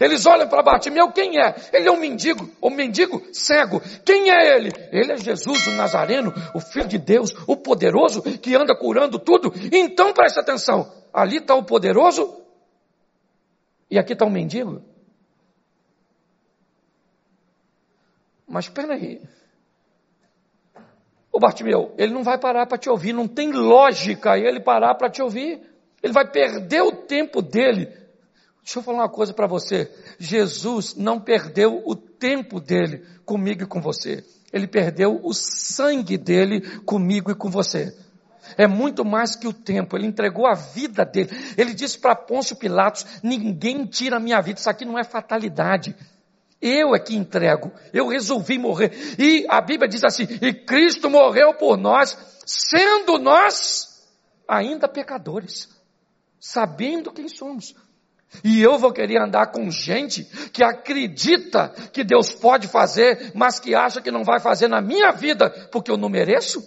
Eles 0.00 0.26
olham 0.26 0.48
para 0.48 0.62
Bartimeu, 0.62 1.10
quem 1.12 1.40
é? 1.40 1.54
Ele 1.72 1.88
é 1.88 1.92
um 1.92 1.98
mendigo, 1.98 2.48
um 2.62 2.70
mendigo 2.70 3.22
cego. 3.32 3.80
Quem 4.04 4.30
é 4.30 4.56
ele? 4.56 4.70
Ele 4.92 5.12
é 5.12 5.16
Jesus, 5.16 5.66
o 5.66 5.72
Nazareno, 5.72 6.32
o 6.54 6.60
Filho 6.60 6.86
de 6.86 6.98
Deus, 6.98 7.34
o 7.46 7.56
poderoso 7.56 8.22
que 8.22 8.54
anda 8.54 8.76
curando 8.76 9.18
tudo. 9.18 9.52
Então 9.72 10.12
preste 10.12 10.38
atenção, 10.38 10.92
ali 11.12 11.38
está 11.38 11.54
o 11.54 11.64
poderoso 11.64 12.42
e 13.90 13.98
aqui 13.98 14.12
está 14.12 14.26
o 14.26 14.30
mendigo. 14.30 14.82
Mas 18.46 18.66
espera 18.66 18.94
aí. 18.94 19.22
O 21.32 21.38
Bartimeu, 21.38 21.94
ele 21.96 22.12
não 22.12 22.22
vai 22.22 22.38
parar 22.38 22.66
para 22.66 22.78
te 22.78 22.90
ouvir, 22.90 23.12
não 23.12 23.28
tem 23.28 23.52
lógica 23.52 24.38
ele 24.38 24.60
parar 24.60 24.94
para 24.96 25.10
te 25.10 25.22
ouvir. 25.22 25.62
Ele 26.02 26.12
vai 26.12 26.30
perder 26.30 26.82
o 26.82 26.92
tempo 26.92 27.42
dele. 27.42 27.86
Deixa 28.62 28.78
eu 28.78 28.82
falar 28.82 28.98
uma 28.98 29.08
coisa 29.08 29.32
para 29.32 29.46
você. 29.46 29.90
Jesus 30.18 30.94
não 30.94 31.18
perdeu 31.20 31.82
o 31.86 31.96
tempo 31.96 32.60
dele 32.60 33.04
comigo 33.24 33.62
e 33.62 33.66
com 33.66 33.80
você. 33.80 34.24
Ele 34.52 34.66
perdeu 34.66 35.20
o 35.22 35.32
sangue 35.32 36.16
dele 36.16 36.60
comigo 36.80 37.30
e 37.30 37.34
com 37.34 37.50
você. 37.50 37.96
É 38.56 38.66
muito 38.66 39.04
mais 39.04 39.34
que 39.34 39.46
o 39.46 39.52
tempo. 39.52 39.96
Ele 39.96 40.06
entregou 40.06 40.46
a 40.46 40.54
vida 40.54 41.04
dele. 41.04 41.30
Ele 41.56 41.74
disse 41.74 41.98
para 41.98 42.14
Pôncio 42.14 42.56
Pilatos: 42.56 43.04
ninguém 43.22 43.84
tira 43.84 44.16
a 44.16 44.20
minha 44.20 44.40
vida. 44.40 44.58
Isso 44.58 44.70
aqui 44.70 44.84
não 44.84 44.98
é 44.98 45.04
fatalidade. 45.04 45.94
Eu 46.60 46.94
é 46.94 46.98
que 46.98 47.16
entrego. 47.16 47.72
Eu 47.92 48.08
resolvi 48.08 48.58
morrer. 48.58 48.92
E 49.18 49.46
a 49.48 49.60
Bíblia 49.60 49.88
diz 49.88 50.04
assim: 50.04 50.26
e 50.40 50.52
Cristo 50.52 51.10
morreu 51.10 51.54
por 51.54 51.76
nós, 51.76 52.16
sendo 52.46 53.18
nós 53.18 54.06
ainda 54.46 54.88
pecadores 54.88 55.77
sabendo 56.40 57.12
quem 57.12 57.28
somos. 57.28 57.74
E 58.44 58.60
eu 58.60 58.78
vou 58.78 58.92
querer 58.92 59.20
andar 59.20 59.46
com 59.46 59.70
gente 59.70 60.24
que 60.52 60.62
acredita 60.62 61.70
que 61.92 62.04
Deus 62.04 62.32
pode 62.32 62.68
fazer, 62.68 63.32
mas 63.34 63.58
que 63.58 63.74
acha 63.74 64.02
que 64.02 64.10
não 64.10 64.22
vai 64.22 64.38
fazer 64.38 64.68
na 64.68 64.80
minha 64.80 65.10
vida 65.12 65.50
porque 65.72 65.90
eu 65.90 65.96
não 65.96 66.08
mereço? 66.08 66.62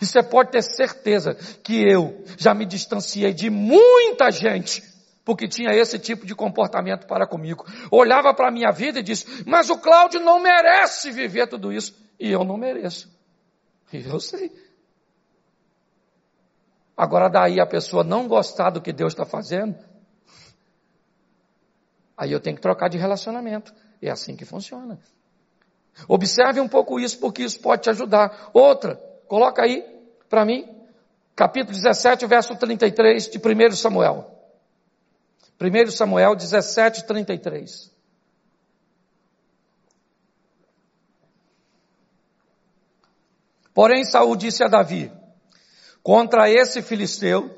E 0.00 0.06
você 0.06 0.22
pode 0.22 0.50
ter 0.50 0.62
certeza 0.62 1.34
que 1.62 1.80
eu 1.80 2.24
já 2.36 2.54
me 2.54 2.66
distanciei 2.66 3.32
de 3.32 3.50
muita 3.50 4.30
gente 4.30 4.82
porque 5.24 5.46
tinha 5.46 5.70
esse 5.72 5.98
tipo 5.98 6.26
de 6.26 6.34
comportamento 6.34 7.06
para 7.06 7.26
comigo. 7.26 7.64
Olhava 7.90 8.34
para 8.34 8.48
a 8.48 8.50
minha 8.50 8.72
vida 8.72 8.98
e 8.98 9.02
disse: 9.02 9.44
Mas 9.46 9.70
o 9.70 9.78
Cláudio 9.78 10.18
não 10.20 10.40
merece 10.40 11.12
viver 11.12 11.46
tudo 11.46 11.72
isso. 11.72 11.94
E 12.18 12.30
eu 12.30 12.42
não 12.42 12.56
mereço. 12.56 13.08
E 13.92 14.04
eu 14.04 14.18
sei. 14.18 14.50
Agora 17.02 17.28
daí 17.28 17.58
a 17.58 17.66
pessoa 17.66 18.04
não 18.04 18.28
gostar 18.28 18.70
do 18.70 18.80
que 18.80 18.92
Deus 18.92 19.12
está 19.12 19.24
fazendo, 19.24 19.76
aí 22.16 22.30
eu 22.30 22.38
tenho 22.38 22.54
que 22.54 22.62
trocar 22.62 22.88
de 22.88 22.96
relacionamento. 22.96 23.74
É 24.00 24.08
assim 24.08 24.36
que 24.36 24.44
funciona. 24.44 25.00
Observe 26.06 26.60
um 26.60 26.68
pouco 26.68 27.00
isso, 27.00 27.18
porque 27.18 27.42
isso 27.42 27.58
pode 27.58 27.82
te 27.82 27.90
ajudar. 27.90 28.50
Outra, 28.52 28.94
coloca 29.26 29.64
aí 29.64 29.82
para 30.28 30.44
mim, 30.44 30.64
capítulo 31.34 31.76
17, 31.76 32.24
verso 32.26 32.54
33 32.54 33.30
de 33.30 33.38
1 33.38 33.72
Samuel. 33.72 34.30
1 35.60 35.90
Samuel 35.90 36.36
17, 36.36 37.04
33. 37.04 37.90
Porém, 43.74 44.04
Saul 44.04 44.36
disse 44.36 44.62
a 44.62 44.68
Davi: 44.68 45.10
Contra 46.02 46.50
esse 46.50 46.82
filisteu, 46.82 47.50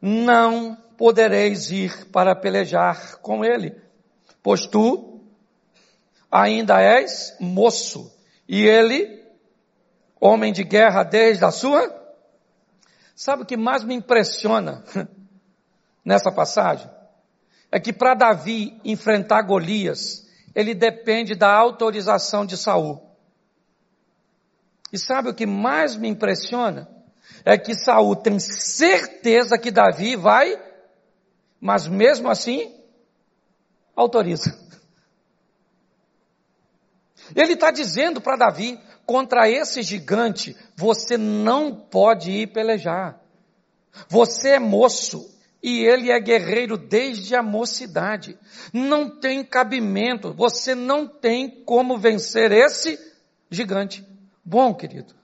não 0.00 0.76
podereis 0.96 1.70
ir 1.70 2.06
para 2.06 2.34
pelejar 2.34 3.18
com 3.18 3.44
ele, 3.44 3.80
pois 4.42 4.66
tu 4.66 5.20
ainda 6.30 6.80
és 6.80 7.36
moço, 7.38 8.12
e 8.48 8.64
ele, 8.64 9.24
homem 10.20 10.52
de 10.52 10.64
guerra 10.64 11.04
desde 11.04 11.44
a 11.44 11.50
sua. 11.50 11.96
Sabe 13.14 13.42
o 13.42 13.46
que 13.46 13.56
mais 13.56 13.84
me 13.84 13.94
impressiona 13.94 14.82
nessa 16.04 16.32
passagem? 16.32 16.90
É 17.70 17.78
que 17.78 17.92
para 17.92 18.14
Davi 18.14 18.80
enfrentar 18.84 19.42
Golias, 19.42 20.26
ele 20.54 20.74
depende 20.74 21.34
da 21.34 21.52
autorização 21.52 22.44
de 22.44 22.56
Saul. 22.56 23.06
E 24.92 24.98
sabe 24.98 25.28
o 25.28 25.34
que 25.34 25.46
mais 25.46 25.94
me 25.94 26.08
impressiona? 26.08 26.97
É 27.44 27.56
que 27.56 27.74
Saul 27.74 28.16
tem 28.16 28.38
certeza 28.38 29.58
que 29.58 29.70
Davi 29.70 30.16
vai, 30.16 30.60
mas 31.60 31.86
mesmo 31.86 32.28
assim 32.28 32.74
autoriza. 33.94 34.56
Ele 37.34 37.54
está 37.54 37.70
dizendo 37.70 38.20
para 38.20 38.36
Davi, 38.36 38.78
contra 39.04 39.48
esse 39.48 39.82
gigante, 39.82 40.56
você 40.76 41.16
não 41.16 41.74
pode 41.74 42.30
ir 42.30 42.48
pelejar. 42.48 43.20
Você 44.08 44.50
é 44.50 44.58
moço 44.58 45.34
e 45.62 45.84
ele 45.84 46.10
é 46.10 46.20
guerreiro 46.20 46.76
desde 46.76 47.34
a 47.34 47.42
mocidade. 47.42 48.38
Não 48.72 49.08
tem 49.18 49.42
cabimento, 49.44 50.32
você 50.32 50.74
não 50.74 51.06
tem 51.06 51.64
como 51.64 51.98
vencer 51.98 52.52
esse 52.52 52.98
gigante. 53.50 54.06
Bom, 54.44 54.74
querido, 54.74 55.14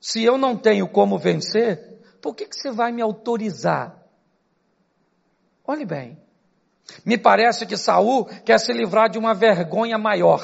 se 0.00 0.22
eu 0.22 0.38
não 0.38 0.56
tenho 0.56 0.88
como 0.88 1.18
vencer, 1.18 2.00
por 2.20 2.34
que, 2.34 2.46
que 2.46 2.56
você 2.56 2.70
vai 2.70 2.92
me 2.92 3.02
autorizar? 3.02 3.96
Olhe 5.66 5.84
bem. 5.84 6.18
Me 7.04 7.18
parece 7.18 7.66
que 7.66 7.76
Saul 7.76 8.24
quer 8.44 8.58
se 8.58 8.72
livrar 8.72 9.10
de 9.10 9.18
uma 9.18 9.34
vergonha 9.34 9.98
maior, 9.98 10.40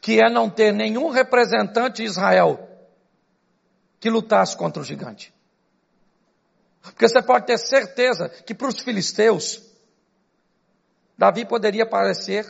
que 0.00 0.20
é 0.20 0.30
não 0.30 0.48
ter 0.48 0.72
nenhum 0.72 1.10
representante 1.10 1.96
de 1.96 2.04
Israel 2.04 2.68
que 3.98 4.10
lutasse 4.10 4.56
contra 4.56 4.82
o 4.82 4.84
gigante. 4.84 5.34
Porque 6.82 7.08
você 7.08 7.22
pode 7.22 7.46
ter 7.46 7.58
certeza 7.58 8.28
que 8.28 8.54
para 8.54 8.68
os 8.68 8.78
filisteus, 8.78 9.62
Davi 11.16 11.46
poderia 11.46 11.86
parecer 11.86 12.46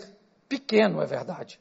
pequeno, 0.48 1.00
é 1.00 1.06
verdade. 1.06 1.60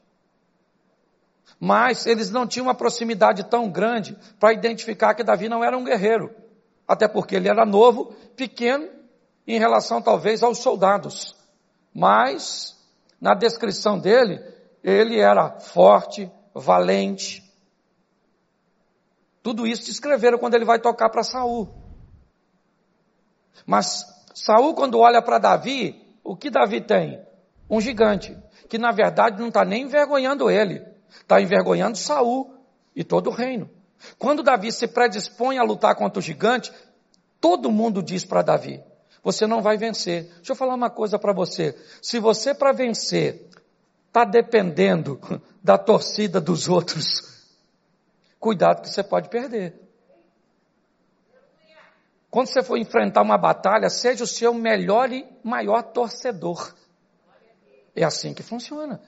Mas 1.58 2.06
eles 2.06 2.30
não 2.30 2.46
tinham 2.46 2.66
uma 2.66 2.74
proximidade 2.74 3.48
tão 3.48 3.70
grande 3.70 4.16
para 4.38 4.52
identificar 4.52 5.14
que 5.14 5.24
Davi 5.24 5.48
não 5.48 5.64
era 5.64 5.76
um 5.76 5.84
guerreiro. 5.84 6.34
Até 6.86 7.08
porque 7.08 7.36
ele 7.36 7.48
era 7.48 7.64
novo, 7.64 8.14
pequeno, 8.36 8.88
em 9.46 9.58
relação 9.58 10.02
talvez 10.02 10.42
aos 10.42 10.58
soldados. 10.58 11.34
mas 11.94 12.74
na 13.20 13.34
descrição 13.34 13.98
dele, 13.98 14.38
ele 14.82 15.18
era 15.18 15.58
forte, 15.58 16.30
valente. 16.52 17.42
Tudo 19.42 19.66
isso 19.66 19.86
descreveram 19.86 20.36
quando 20.36 20.54
ele 20.54 20.66
vai 20.66 20.78
tocar 20.78 21.08
para 21.08 21.22
Saul. 21.22 21.68
Mas 23.64 24.04
Saul, 24.34 24.74
quando 24.74 24.98
olha 24.98 25.22
para 25.22 25.38
Davi, 25.38 26.04
o 26.22 26.36
que 26.36 26.50
Davi 26.50 26.82
tem? 26.82 27.22
Um 27.70 27.80
gigante, 27.80 28.36
que 28.68 28.76
na 28.76 28.92
verdade 28.92 29.40
não 29.40 29.48
está 29.48 29.64
nem 29.64 29.84
envergonhando 29.84 30.50
ele, 30.50 30.84
está 31.20 31.40
envergonhando 31.40 31.98
Saul 31.98 32.54
e 32.94 33.02
todo 33.02 33.30
o 33.30 33.32
reino. 33.32 33.70
Quando 34.18 34.42
Davi 34.42 34.70
se 34.70 34.86
predispõe 34.86 35.58
a 35.58 35.62
lutar 35.62 35.94
contra 35.94 36.18
o 36.18 36.22
gigante, 36.22 36.72
todo 37.40 37.70
mundo 37.70 38.02
diz 38.02 38.24
para 38.24 38.42
Davi: 38.42 38.82
você 39.22 39.46
não 39.46 39.62
vai 39.62 39.78
vencer. 39.78 40.24
Deixa 40.36 40.52
eu 40.52 40.56
falar 40.56 40.74
uma 40.74 40.90
coisa 40.90 41.18
para 41.18 41.32
você. 41.32 41.74
Se 42.02 42.18
você 42.18 42.54
para 42.54 42.72
vencer 42.72 43.48
está 44.06 44.24
dependendo 44.24 45.18
da 45.64 45.78
torcida 45.78 46.40
dos 46.40 46.68
outros, 46.68 47.48
cuidado 48.38 48.82
que 48.82 48.90
você 48.90 49.02
pode 49.02 49.30
perder. 49.30 49.80
Quando 52.30 52.48
você 52.48 52.62
for 52.62 52.76
enfrentar 52.76 53.22
uma 53.22 53.38
batalha, 53.38 53.88
seja 53.88 54.24
o 54.24 54.26
seu 54.26 54.52
melhor 54.52 55.10
e 55.12 55.24
maior 55.42 55.82
torcedor. 55.82 56.74
É 57.94 58.02
assim 58.02 58.34
que 58.34 58.42
funciona. 58.42 59.00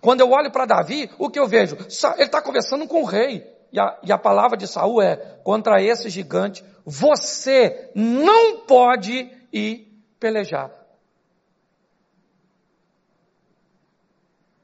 Quando 0.00 0.20
eu 0.20 0.30
olho 0.30 0.50
para 0.50 0.66
Davi, 0.66 1.10
o 1.18 1.30
que 1.30 1.38
eu 1.38 1.48
vejo? 1.48 1.76
Ele 1.76 2.24
está 2.24 2.40
conversando 2.40 2.86
com 2.86 3.02
o 3.02 3.06
rei. 3.06 3.46
E 3.72 3.80
a, 3.80 3.98
e 4.02 4.12
a 4.12 4.18
palavra 4.18 4.56
de 4.56 4.66
Saul 4.66 5.00
é: 5.00 5.16
contra 5.44 5.82
esse 5.82 6.08
gigante, 6.10 6.64
você 6.84 7.90
não 7.94 8.60
pode 8.60 9.30
ir 9.52 10.04
pelejar. 10.18 10.70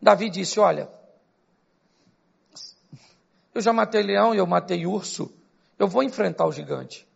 Davi 0.01 0.29
disse: 0.31 0.61
Olha, 0.61 0.89
eu 3.55 3.61
já 3.61 3.73
matei 3.73 4.03
leão 4.03 4.35
e 4.35 4.39
eu 4.39 4.47
matei 4.47 4.87
urso, 4.87 5.33
eu 5.79 5.89
vou 5.89 6.03
enfrentar 6.03 6.47
o 6.47 6.53
gigante. 6.53 7.07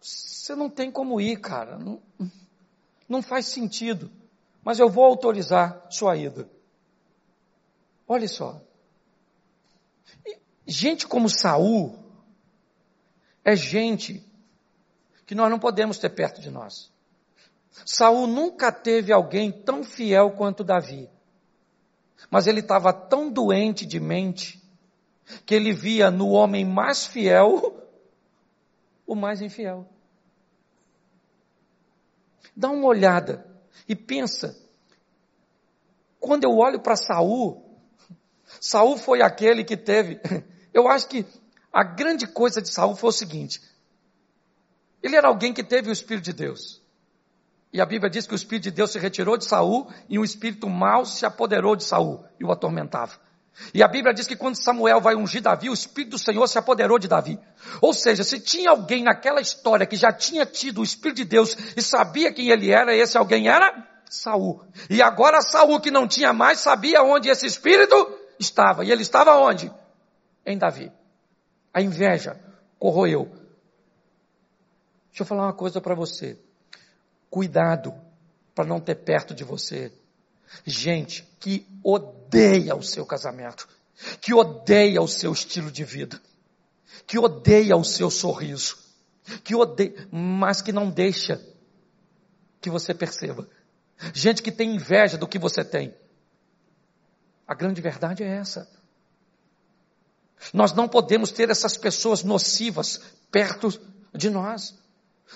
Você 0.00 0.54
não 0.54 0.68
tem 0.68 0.90
como 0.90 1.20
ir, 1.20 1.38
cara, 1.38 1.78
não, 1.78 2.02
não 3.08 3.22
faz 3.22 3.46
sentido, 3.46 4.10
mas 4.64 4.78
eu 4.78 4.88
vou 4.88 5.04
autorizar 5.04 5.86
sua 5.90 6.16
ida. 6.16 6.48
Olha 8.08 8.28
só, 8.28 8.60
Gente 10.66 11.06
como 11.06 11.28
Saul 11.28 11.98
é 13.44 13.54
gente 13.54 14.24
que 15.26 15.34
nós 15.34 15.50
não 15.50 15.58
podemos 15.58 15.98
ter 15.98 16.08
perto 16.10 16.40
de 16.40 16.50
nós. 16.50 16.90
Saul 17.84 18.26
nunca 18.26 18.72
teve 18.72 19.12
alguém 19.12 19.52
tão 19.52 19.84
fiel 19.84 20.30
quanto 20.30 20.64
Davi. 20.64 21.10
Mas 22.30 22.46
ele 22.46 22.60
estava 22.60 22.92
tão 22.92 23.30
doente 23.30 23.84
de 23.84 24.00
mente 24.00 24.62
que 25.44 25.54
ele 25.54 25.72
via 25.72 26.10
no 26.10 26.30
homem 26.30 26.64
mais 26.64 27.06
fiel 27.06 27.82
o 29.06 29.14
mais 29.14 29.42
infiel. 29.42 29.86
Dá 32.56 32.70
uma 32.70 32.86
olhada 32.86 33.53
e 33.88 33.94
pensa. 33.94 34.56
Quando 36.20 36.44
eu 36.44 36.56
olho 36.56 36.80
para 36.80 36.96
Saul, 36.96 37.62
Saul 38.60 38.96
foi 38.96 39.22
aquele 39.22 39.64
que 39.64 39.76
teve 39.76 40.20
eu 40.72 40.88
acho 40.88 41.08
que 41.08 41.26
a 41.72 41.82
grande 41.82 42.26
coisa 42.26 42.62
de 42.62 42.68
Saul 42.68 42.96
foi 42.96 43.10
o 43.10 43.12
seguinte: 43.12 43.60
ele 45.02 45.16
era 45.16 45.28
alguém 45.28 45.52
que 45.52 45.62
teve 45.62 45.90
o 45.90 45.92
Espírito 45.92 46.24
de 46.24 46.32
Deus. 46.32 46.82
E 47.72 47.80
a 47.80 47.86
Bíblia 47.86 48.08
diz 48.08 48.26
que 48.26 48.34
o 48.34 48.36
Espírito 48.36 48.64
de 48.64 48.70
Deus 48.70 48.92
se 48.92 48.98
retirou 48.98 49.36
de 49.36 49.44
Saul 49.44 49.92
e 50.08 50.16
um 50.16 50.22
espírito 50.22 50.70
mau 50.70 51.04
se 51.04 51.26
apoderou 51.26 51.74
de 51.74 51.82
Saul 51.82 52.24
e 52.38 52.44
o 52.44 52.52
atormentava. 52.52 53.23
E 53.72 53.82
a 53.82 53.88
Bíblia 53.88 54.12
diz 54.12 54.26
que 54.26 54.36
quando 54.36 54.56
Samuel 54.56 55.00
vai 55.00 55.14
ungir 55.14 55.40
Davi, 55.40 55.70
o 55.70 55.74
Espírito 55.74 56.12
do 56.12 56.18
Senhor 56.18 56.46
se 56.48 56.58
apoderou 56.58 56.98
de 56.98 57.06
Davi. 57.08 57.38
Ou 57.80 57.92
seja, 57.92 58.24
se 58.24 58.40
tinha 58.40 58.70
alguém 58.70 59.04
naquela 59.04 59.40
história 59.40 59.86
que 59.86 59.96
já 59.96 60.12
tinha 60.12 60.44
tido 60.44 60.80
o 60.80 60.84
Espírito 60.84 61.18
de 61.18 61.24
Deus 61.24 61.56
e 61.76 61.82
sabia 61.82 62.32
quem 62.32 62.50
ele 62.50 62.70
era, 62.70 62.94
esse 62.94 63.16
alguém 63.16 63.48
era 63.48 63.86
Saul. 64.10 64.62
E 64.90 65.00
agora 65.00 65.40
Saul, 65.40 65.80
que 65.80 65.90
não 65.90 66.08
tinha 66.08 66.32
mais, 66.32 66.60
sabia 66.60 67.02
onde 67.02 67.28
esse 67.28 67.46
Espírito 67.46 67.94
estava. 68.38 68.84
E 68.84 68.90
ele 68.90 69.02
estava 69.02 69.36
onde? 69.36 69.70
em 70.46 70.58
Davi. 70.58 70.92
A 71.72 71.80
inveja 71.80 72.38
corroeu. 72.78 73.26
Deixa 75.08 75.22
eu 75.22 75.26
falar 75.26 75.44
uma 75.44 75.52
coisa 75.52 75.80
para 75.80 75.94
você. 75.94 76.38
Cuidado 77.30 77.94
para 78.54 78.64
não 78.64 78.80
ter 78.80 78.96
perto 78.96 79.34
de 79.34 79.42
você 79.42 79.92
gente 80.64 81.22
que 81.40 81.66
odeia 81.82 82.74
o 82.74 82.82
seu 82.82 83.04
casamento, 83.04 83.68
que 84.20 84.34
odeia 84.34 85.00
o 85.00 85.08
seu 85.08 85.32
estilo 85.32 85.70
de 85.70 85.84
vida, 85.84 86.20
que 87.06 87.18
odeia 87.18 87.76
o 87.76 87.84
seu 87.84 88.10
sorriso, 88.10 88.78
que 89.42 89.54
odeia, 89.54 90.08
mas 90.10 90.62
que 90.62 90.72
não 90.72 90.90
deixa 90.90 91.40
que 92.60 92.70
você 92.70 92.94
perceba. 92.94 93.48
Gente 94.12 94.42
que 94.42 94.50
tem 94.50 94.74
inveja 94.74 95.16
do 95.16 95.28
que 95.28 95.38
você 95.38 95.64
tem. 95.64 95.94
A 97.46 97.54
grande 97.54 97.80
verdade 97.80 98.22
é 98.22 98.36
essa. 98.36 98.68
Nós 100.52 100.72
não 100.72 100.88
podemos 100.88 101.30
ter 101.30 101.50
essas 101.50 101.76
pessoas 101.76 102.22
nocivas 102.22 103.00
perto 103.30 103.68
de 104.14 104.30
nós. 104.30 104.74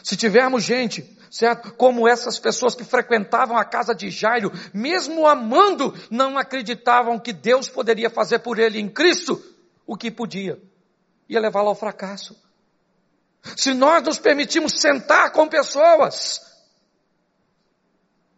Se 0.03 0.17
tivermos 0.17 0.65
gente, 0.65 1.18
certo? 1.31 1.73
Como 1.75 2.09
essas 2.09 2.39
pessoas 2.39 2.75
que 2.75 2.85
frequentavam 2.85 3.57
a 3.57 3.65
casa 3.65 3.95
de 3.95 4.11
Jairo, 4.11 4.53
mesmo 4.73 5.27
amando, 5.27 5.95
não 6.11 6.39
acreditavam 6.39 7.19
que 7.19 7.33
Deus 7.33 7.69
poderia 7.69 8.11
fazer 8.11 8.41
por 8.41 8.59
ele 8.59 8.79
em 8.79 8.89
Cristo 8.89 9.43
o 9.87 9.97
que 9.97 10.11
podia. 10.11 10.61
Ia 11.29 11.41
levá-lo 11.41 11.69
ao 11.69 11.75
fracasso. 11.75 12.37
Se 13.57 13.73
nós 13.73 14.03
nos 14.03 14.19
permitimos 14.19 14.81
sentar 14.81 15.33
com 15.33 15.49
pessoas, 15.49 16.41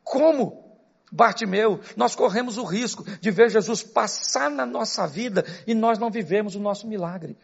como 0.04 0.78
Bartimeu, 1.10 1.80
nós 1.96 2.14
corremos 2.14 2.56
o 2.56 2.64
risco 2.64 3.04
de 3.04 3.30
ver 3.30 3.50
Jesus 3.50 3.82
passar 3.82 4.50
na 4.50 4.64
nossa 4.64 5.06
vida 5.06 5.44
e 5.66 5.74
nós 5.74 5.98
não 5.98 6.10
vivemos 6.10 6.54
o 6.54 6.60
nosso 6.60 6.86
milagre. 6.86 7.36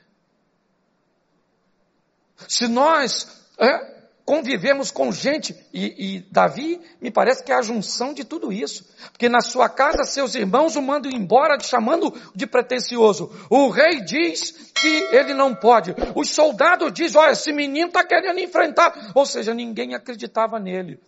Se 2.49 2.69
nós 2.69 3.27
é, 3.59 3.96
convivemos 4.27 4.91
com 4.91 5.13
gente, 5.13 5.57
e, 5.73 6.17
e, 6.17 6.21
Davi 6.33 6.81
me 7.01 7.13
parece 7.13 7.45
que 7.45 7.53
é 7.53 7.55
a 7.55 7.63
junção 7.63 8.13
de 8.13 8.25
tudo 8.25 8.53
isso, 8.53 8.85
porque 9.13 9.29
na 9.29 9.41
sua 9.41 9.69
casa 9.69 10.03
seus 10.03 10.35
irmãos 10.35 10.75
o 10.75 10.83
mandam 10.83 11.13
embora 11.13 11.59
chamando 11.61 12.13
de 12.35 12.45
pretensioso. 12.45 13.31
O 13.49 13.69
rei 13.69 14.01
diz 14.01 14.73
que 14.75 14.89
ele 15.15 15.33
não 15.33 15.55
pode. 15.55 15.95
Os 16.17 16.31
soldados 16.31 16.93
dizem, 16.93 17.21
olha, 17.21 17.31
esse 17.31 17.53
menino 17.53 17.87
está 17.87 18.05
querendo 18.05 18.41
enfrentar. 18.41 19.13
Ou 19.15 19.25
seja, 19.25 19.55
ninguém 19.55 19.95
acreditava 19.95 20.59
nele. 20.59 20.99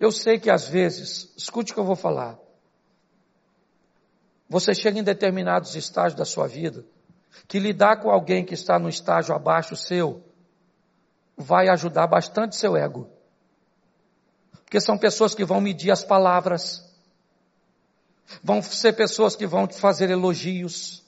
Eu 0.00 0.10
sei 0.10 0.40
que 0.40 0.50
às 0.50 0.66
vezes, 0.66 1.32
escute 1.36 1.70
o 1.70 1.74
que 1.74 1.80
eu 1.80 1.84
vou 1.84 1.96
falar. 1.96 2.36
Você 4.48 4.74
chega 4.74 4.98
em 4.98 5.04
determinados 5.04 5.76
estágios 5.76 6.18
da 6.18 6.24
sua 6.24 6.48
vida, 6.48 6.84
que 7.46 7.58
lidar 7.58 7.96
com 7.96 8.10
alguém 8.10 8.44
que 8.44 8.54
está 8.54 8.78
no 8.78 8.88
estágio 8.88 9.34
abaixo 9.34 9.76
seu, 9.76 10.22
vai 11.36 11.68
ajudar 11.68 12.06
bastante 12.06 12.56
seu 12.56 12.76
ego. 12.76 13.08
Porque 14.64 14.80
são 14.80 14.96
pessoas 14.96 15.34
que 15.34 15.44
vão 15.44 15.60
medir 15.60 15.90
as 15.90 16.04
palavras, 16.04 16.84
vão 18.42 18.62
ser 18.62 18.94
pessoas 18.94 19.36
que 19.36 19.46
vão 19.46 19.66
te 19.66 19.78
fazer 19.78 20.10
elogios, 20.10 21.04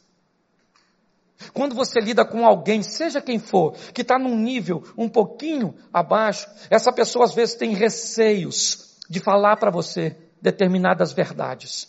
quando 1.53 1.75
você 1.75 2.01
lida 2.01 2.25
com 2.25 2.47
alguém, 2.47 2.83
seja 2.83 3.21
quem 3.21 3.39
for, 3.39 3.73
que 3.93 4.03
está 4.03 4.19
num 4.19 4.37
nível 4.37 4.83
um 4.97 5.09
pouquinho 5.09 5.75
abaixo, 5.93 6.49
essa 6.71 6.93
pessoa 6.93 7.25
às 7.25 7.35
vezes 7.35 7.55
tem 7.55 7.75
receios 7.75 8.97
de 9.09 9.21
falar 9.21 9.57
para 9.57 9.71
você 9.71 10.17
determinadas 10.41 11.12
verdades. 11.12 11.89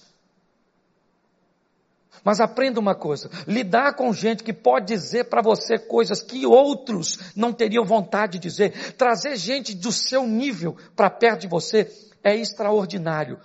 Mas 2.27 2.41
aprenda 2.41 2.77
uma 2.77 2.93
coisa: 2.93 3.29
lidar 3.47 3.93
com 3.93 4.11
gente 4.11 4.43
que 4.43 4.51
pode 4.51 4.87
dizer 4.87 5.29
para 5.29 5.41
você 5.41 5.79
coisas 5.79 6.21
que 6.21 6.45
outros 6.45 7.17
não 7.33 7.53
teriam 7.53 7.85
vontade 7.85 8.33
de 8.33 8.39
dizer, 8.39 8.95
trazer 8.95 9.37
gente 9.37 9.73
do 9.73 9.93
seu 9.93 10.27
nível 10.27 10.75
para 10.93 11.09
perto 11.09 11.39
de 11.43 11.47
você 11.47 11.89
é 12.21 12.35
extraordinário. 12.35 13.39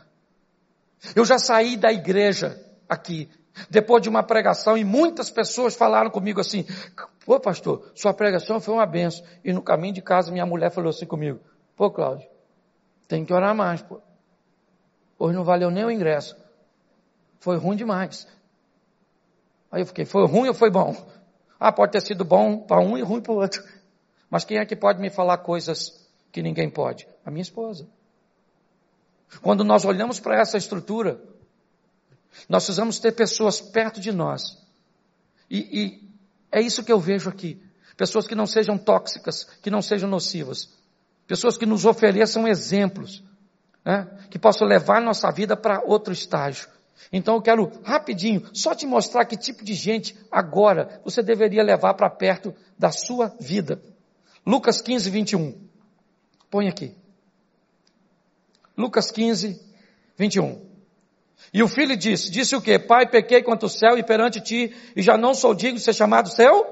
Eu 1.14 1.24
já 1.24 1.38
saí 1.38 1.76
da 1.76 1.92
igreja 1.92 2.60
aqui 2.88 3.30
depois 3.70 4.02
de 4.02 4.08
uma 4.08 4.24
pregação, 4.24 4.76
e 4.76 4.82
muitas 4.82 5.30
pessoas 5.30 5.76
falaram 5.76 6.10
comigo 6.10 6.40
assim, 6.40 6.66
pô 7.24 7.38
pastor, 7.38 7.88
sua 7.94 8.12
pregação 8.12 8.60
foi 8.60 8.74
uma 8.74 8.84
benção. 8.84 9.24
E 9.44 9.52
no 9.52 9.62
caminho 9.62 9.94
de 9.94 10.02
casa 10.02 10.32
minha 10.32 10.44
mulher 10.44 10.72
falou 10.72 10.90
assim 10.90 11.06
comigo, 11.06 11.38
pô 11.76 11.88
Cláudio, 11.88 12.28
tem 13.06 13.24
que 13.24 13.32
orar 13.32 13.54
mais, 13.54 13.80
pô. 13.80 14.00
Hoje 15.20 15.36
não 15.36 15.44
valeu 15.44 15.70
nem 15.70 15.84
o 15.84 15.90
ingresso. 15.90 16.36
Foi 17.38 17.56
ruim 17.56 17.76
demais. 17.76 18.26
Aí 19.72 19.80
eu 19.80 19.86
fiquei, 19.86 20.04
foi 20.04 20.26
ruim 20.26 20.48
ou 20.48 20.54
foi 20.54 20.70
bom? 20.70 20.94
Ah, 21.58 21.72
pode 21.72 21.92
ter 21.92 22.02
sido 22.02 22.24
bom 22.24 22.58
para 22.58 22.78
um 22.80 22.98
e 22.98 23.00
ruim 23.00 23.22
para 23.22 23.32
o 23.32 23.36
outro. 23.36 23.64
Mas 24.28 24.44
quem 24.44 24.58
é 24.58 24.66
que 24.66 24.76
pode 24.76 25.00
me 25.00 25.08
falar 25.08 25.38
coisas 25.38 26.06
que 26.30 26.42
ninguém 26.42 26.68
pode? 26.68 27.08
A 27.24 27.30
minha 27.30 27.42
esposa. 27.42 27.88
Quando 29.40 29.64
nós 29.64 29.86
olhamos 29.86 30.20
para 30.20 30.38
essa 30.38 30.58
estrutura, 30.58 31.18
nós 32.48 32.64
precisamos 32.64 32.98
ter 32.98 33.12
pessoas 33.12 33.62
perto 33.62 33.98
de 33.98 34.12
nós. 34.12 34.58
E, 35.50 35.58
e, 35.58 36.08
é 36.50 36.60
isso 36.60 36.84
que 36.84 36.92
eu 36.92 37.00
vejo 37.00 37.30
aqui. 37.30 37.62
Pessoas 37.96 38.26
que 38.26 38.34
não 38.34 38.46
sejam 38.46 38.76
tóxicas, 38.76 39.44
que 39.62 39.70
não 39.70 39.80
sejam 39.80 40.08
nocivas. 40.08 40.68
Pessoas 41.26 41.56
que 41.56 41.64
nos 41.64 41.86
ofereçam 41.86 42.46
exemplos, 42.46 43.22
né? 43.84 44.06
que 44.28 44.38
possam 44.38 44.66
levar 44.66 45.00
nossa 45.00 45.30
vida 45.30 45.56
para 45.56 45.82
outro 45.82 46.12
estágio. 46.12 46.68
Então 47.10 47.36
eu 47.36 47.42
quero 47.42 47.72
rapidinho 47.82 48.48
só 48.52 48.74
te 48.74 48.86
mostrar 48.86 49.24
que 49.24 49.36
tipo 49.36 49.64
de 49.64 49.74
gente 49.74 50.16
agora 50.30 51.00
você 51.04 51.22
deveria 51.22 51.62
levar 51.62 51.94
para 51.94 52.10
perto 52.10 52.54
da 52.78 52.90
sua 52.90 53.34
vida. 53.40 53.82
Lucas 54.46 54.80
15, 54.80 55.10
21. 55.10 55.68
Põe 56.50 56.68
aqui. 56.68 56.94
Lucas 58.76 59.10
15, 59.10 59.60
21. 60.16 60.72
E 61.52 61.62
o 61.62 61.68
filho 61.68 61.96
disse, 61.96 62.30
disse 62.30 62.56
o 62.56 62.60
quê? 62.60 62.78
Pai, 62.78 63.06
pequei 63.06 63.42
contra 63.42 63.66
o 63.66 63.70
céu 63.70 63.98
e 63.98 64.02
perante 64.02 64.40
ti, 64.40 64.74
e 64.96 65.02
já 65.02 65.16
não 65.16 65.34
sou 65.34 65.54
digno 65.54 65.78
de 65.78 65.84
ser 65.84 65.92
chamado 65.92 66.30
seu? 66.30 66.66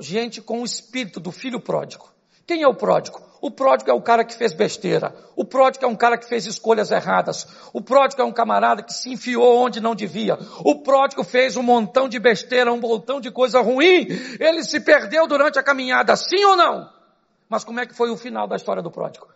Gente 0.00 0.40
com 0.40 0.62
o 0.62 0.64
espírito 0.64 1.18
do 1.18 1.32
filho 1.32 1.60
pródigo. 1.60 2.08
Quem 2.46 2.62
é 2.62 2.68
o 2.68 2.74
pródigo? 2.74 3.27
O 3.40 3.50
pródigo 3.50 3.90
é 3.90 3.94
o 3.94 4.02
cara 4.02 4.24
que 4.24 4.34
fez 4.34 4.52
besteira. 4.52 5.14
O 5.36 5.44
pródigo 5.44 5.84
é 5.84 5.88
um 5.88 5.94
cara 5.94 6.18
que 6.18 6.26
fez 6.26 6.46
escolhas 6.46 6.90
erradas. 6.90 7.46
O 7.72 7.80
pródigo 7.80 8.20
é 8.20 8.24
um 8.24 8.32
camarada 8.32 8.82
que 8.82 8.92
se 8.92 9.10
enfiou 9.10 9.58
onde 9.58 9.80
não 9.80 9.94
devia. 9.94 10.38
O 10.64 10.82
pródigo 10.82 11.22
fez 11.22 11.56
um 11.56 11.62
montão 11.62 12.08
de 12.08 12.18
besteira, 12.18 12.72
um 12.72 12.80
montão 12.80 13.20
de 13.20 13.30
coisa 13.30 13.60
ruim. 13.60 14.06
Ele 14.40 14.64
se 14.64 14.80
perdeu 14.80 15.26
durante 15.26 15.58
a 15.58 15.62
caminhada, 15.62 16.16
sim 16.16 16.44
ou 16.44 16.56
não? 16.56 16.90
Mas 17.48 17.64
como 17.64 17.80
é 17.80 17.86
que 17.86 17.94
foi 17.94 18.10
o 18.10 18.16
final 18.16 18.46
da 18.46 18.56
história 18.56 18.82
do 18.82 18.90
pródigo? 18.90 19.28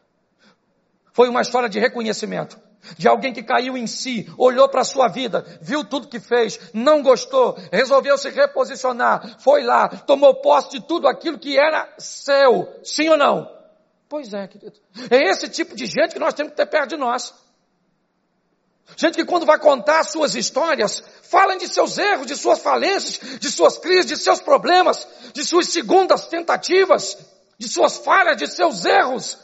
Foi 1.12 1.29
uma 1.29 1.41
história 1.41 1.69
de 1.69 1.79
reconhecimento. 1.79 2.59
De 2.99 3.07
alguém 3.07 3.33
que 3.33 3.45
caiu 3.45 3.77
em 3.77 3.87
si, 3.87 4.29
olhou 4.37 4.69
para 4.69 4.81
a 4.81 4.85
sua 4.85 5.07
vida, 5.07 5.45
viu 5.61 5.85
tudo 5.85 6.09
que 6.09 6.19
fez, 6.19 6.59
não 6.75 7.01
gostou, 7.01 7.57
resolveu 7.71 8.19
se 8.19 8.29
reposicionar, 8.29 9.37
foi 9.38 9.62
lá, 9.62 9.88
tomou 9.88 10.35
posse 10.35 10.71
de 10.71 10.81
tudo 10.81 11.07
aquilo 11.07 11.38
que 11.38 11.57
era 11.57 11.88
seu. 11.97 12.69
Sim 12.83 13.11
ou 13.11 13.17
não? 13.17 13.62
Pois 14.12 14.35
é, 14.35 14.46
querido. 14.46 14.79
É 15.11 15.31
esse 15.31 15.48
tipo 15.48 15.75
de 15.75 15.87
gente 15.87 16.12
que 16.12 16.18
nós 16.18 16.35
temos 16.35 16.51
que 16.51 16.57
ter 16.59 16.66
perto 16.66 16.90
de 16.90 16.96
nós. 16.98 17.33
Gente 18.94 19.14
que 19.14 19.25
quando 19.25 19.46
vai 19.46 19.59
contar 19.59 20.05
suas 20.05 20.35
histórias, 20.35 21.03
falam 21.22 21.57
de 21.57 21.66
seus 21.66 21.96
erros, 21.96 22.27
de 22.27 22.37
suas 22.37 22.59
falências, 22.59 23.38
de 23.40 23.51
suas 23.51 23.79
crises, 23.79 24.05
de 24.05 24.18
seus 24.18 24.38
problemas, 24.38 25.09
de 25.33 25.42
suas 25.42 25.68
segundas 25.68 26.27
tentativas, 26.27 27.16
de 27.57 27.66
suas 27.66 27.96
falhas, 27.96 28.37
de 28.37 28.46
seus 28.48 28.85
erros. 28.85 29.38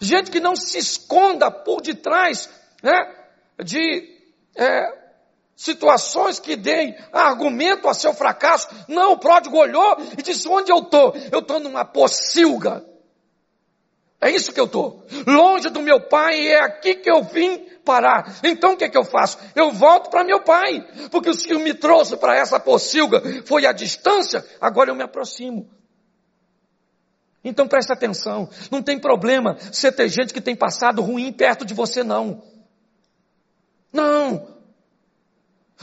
Gente 0.00 0.32
que 0.32 0.40
não 0.40 0.56
se 0.56 0.78
esconda 0.78 1.48
por 1.48 1.80
detrás 1.82 2.50
né, 2.82 3.14
de 3.62 4.12
é, 4.56 5.12
situações 5.54 6.40
que 6.40 6.56
deem 6.56 6.96
argumento 7.12 7.88
a 7.88 7.94
seu 7.94 8.12
fracasso. 8.12 8.68
Não, 8.88 9.12
o 9.12 9.20
pródigo 9.20 9.56
olhou 9.56 9.98
e 10.18 10.22
disse, 10.22 10.48
onde 10.48 10.72
eu 10.72 10.78
estou? 10.78 11.14
Eu 11.30 11.38
estou 11.38 11.60
numa 11.60 11.84
pocilga. 11.84 12.95
É 14.20 14.30
isso 14.30 14.52
que 14.52 14.60
eu 14.60 14.64
estou. 14.64 15.04
Longe 15.26 15.68
do 15.68 15.80
meu 15.80 16.00
pai 16.00 16.40
e 16.40 16.48
é 16.48 16.60
aqui 16.60 16.94
que 16.94 17.10
eu 17.10 17.22
vim 17.22 17.58
parar. 17.84 18.38
Então 18.42 18.72
o 18.72 18.76
que 18.76 18.84
é 18.84 18.88
que 18.88 18.98
eu 18.98 19.04
faço? 19.04 19.38
Eu 19.54 19.70
volto 19.72 20.10
para 20.10 20.24
meu 20.24 20.42
pai. 20.42 20.86
Porque 21.10 21.30
o 21.30 21.36
que 21.36 21.56
me 21.58 21.74
trouxe 21.74 22.16
para 22.16 22.34
essa 22.36 22.58
pocilga 22.58 23.22
foi 23.44 23.66
a 23.66 23.72
distância, 23.72 24.44
agora 24.60 24.90
eu 24.90 24.94
me 24.94 25.02
aproximo. 25.02 25.70
Então 27.44 27.68
preste 27.68 27.92
atenção, 27.92 28.50
não 28.72 28.82
tem 28.82 28.98
problema 28.98 29.54
você 29.54 29.92
ter 29.92 30.08
gente 30.08 30.34
que 30.34 30.40
tem 30.40 30.56
passado 30.56 31.00
ruim 31.00 31.32
perto 31.32 31.64
de 31.64 31.74
você 31.74 32.02
não. 32.02 32.42
Não. 33.92 34.55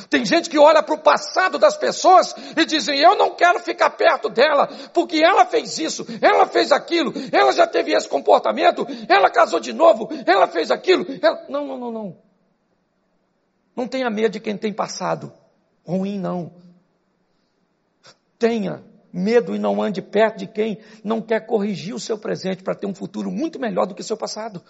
Tem 0.10 0.26
gente 0.26 0.50
que 0.50 0.58
olha 0.58 0.82
para 0.82 0.96
o 0.96 1.00
passado 1.00 1.60
das 1.60 1.78
pessoas 1.78 2.34
e 2.58 2.66
dizem, 2.66 3.00
eu 3.00 3.16
não 3.16 3.36
quero 3.36 3.60
ficar 3.60 3.92
perto 3.92 4.28
dela, 4.28 4.68
porque 4.92 5.18
ela 5.18 5.46
fez 5.46 5.78
isso, 5.78 6.06
ela 6.20 6.48
fez 6.48 6.72
aquilo, 6.72 7.14
ela 7.32 7.52
já 7.52 7.68
teve 7.68 7.94
esse 7.94 8.10
comportamento, 8.10 8.88
ela 9.08 9.30
casou 9.30 9.60
de 9.60 9.72
novo, 9.72 10.10
ela 10.26 10.48
fez 10.48 10.72
aquilo. 10.72 11.06
Ela... 11.22 11.46
Não, 11.48 11.68
não, 11.68 11.78
não, 11.78 11.92
não. 11.92 12.18
Não 13.76 13.88
tenha 13.88 14.10
medo 14.10 14.34
de 14.34 14.40
quem 14.40 14.58
tem 14.58 14.74
passado 14.74 15.32
ruim, 15.86 16.20
não. 16.20 16.54
Tenha 18.40 18.84
medo 19.12 19.56
e 19.56 19.60
não 19.60 19.82
ande 19.82 20.02
perto 20.02 20.40
de 20.40 20.48
quem 20.48 20.80
não 21.04 21.22
quer 21.22 21.46
corrigir 21.46 21.94
o 21.94 22.00
seu 22.00 22.18
presente 22.18 22.64
para 22.64 22.74
ter 22.74 22.88
um 22.88 22.96
futuro 22.96 23.32
muito 23.32 23.60
melhor 23.60 23.86
do 23.86 23.94
que 23.94 24.02
o 24.02 24.04
seu 24.04 24.18
passado. 24.18 24.64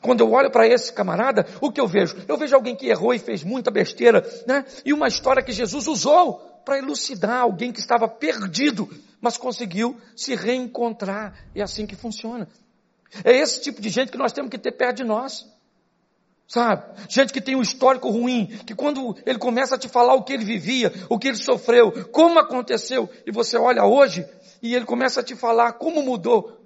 Quando 0.00 0.20
eu 0.20 0.30
olho 0.32 0.50
para 0.50 0.66
esse 0.66 0.92
camarada, 0.92 1.46
o 1.60 1.70
que 1.70 1.80
eu 1.80 1.86
vejo? 1.86 2.16
Eu 2.28 2.36
vejo 2.36 2.54
alguém 2.54 2.76
que 2.76 2.86
errou 2.86 3.12
e 3.12 3.18
fez 3.18 3.42
muita 3.42 3.70
besteira, 3.70 4.24
né? 4.46 4.64
E 4.84 4.92
uma 4.92 5.08
história 5.08 5.42
que 5.42 5.52
Jesus 5.52 5.86
usou 5.86 6.34
para 6.64 6.78
elucidar 6.78 7.40
alguém 7.40 7.72
que 7.72 7.80
estava 7.80 8.06
perdido, 8.06 8.88
mas 9.20 9.36
conseguiu 9.36 9.96
se 10.14 10.34
reencontrar. 10.34 11.34
É 11.54 11.62
assim 11.62 11.86
que 11.86 11.96
funciona. 11.96 12.46
É 13.24 13.36
esse 13.36 13.60
tipo 13.60 13.80
de 13.80 13.88
gente 13.88 14.12
que 14.12 14.18
nós 14.18 14.32
temos 14.32 14.50
que 14.50 14.58
ter 14.58 14.72
perto 14.72 14.98
de 14.98 15.04
nós. 15.04 15.46
Sabe? 16.46 16.84
Gente 17.08 17.32
que 17.32 17.40
tem 17.40 17.54
um 17.54 17.62
histórico 17.62 18.10
ruim, 18.10 18.46
que 18.66 18.74
quando 18.74 19.16
ele 19.24 19.38
começa 19.38 19.76
a 19.76 19.78
te 19.78 19.88
falar 19.88 20.14
o 20.14 20.24
que 20.24 20.32
ele 20.32 20.44
vivia, 20.44 20.92
o 21.08 21.18
que 21.18 21.28
ele 21.28 21.36
sofreu, 21.36 21.92
como 22.10 22.40
aconteceu, 22.40 23.08
e 23.24 23.30
você 23.30 23.56
olha 23.56 23.84
hoje, 23.84 24.26
e 24.60 24.74
ele 24.74 24.84
começa 24.84 25.20
a 25.20 25.22
te 25.22 25.36
falar 25.36 25.74
como 25.74 26.02
mudou. 26.02 26.59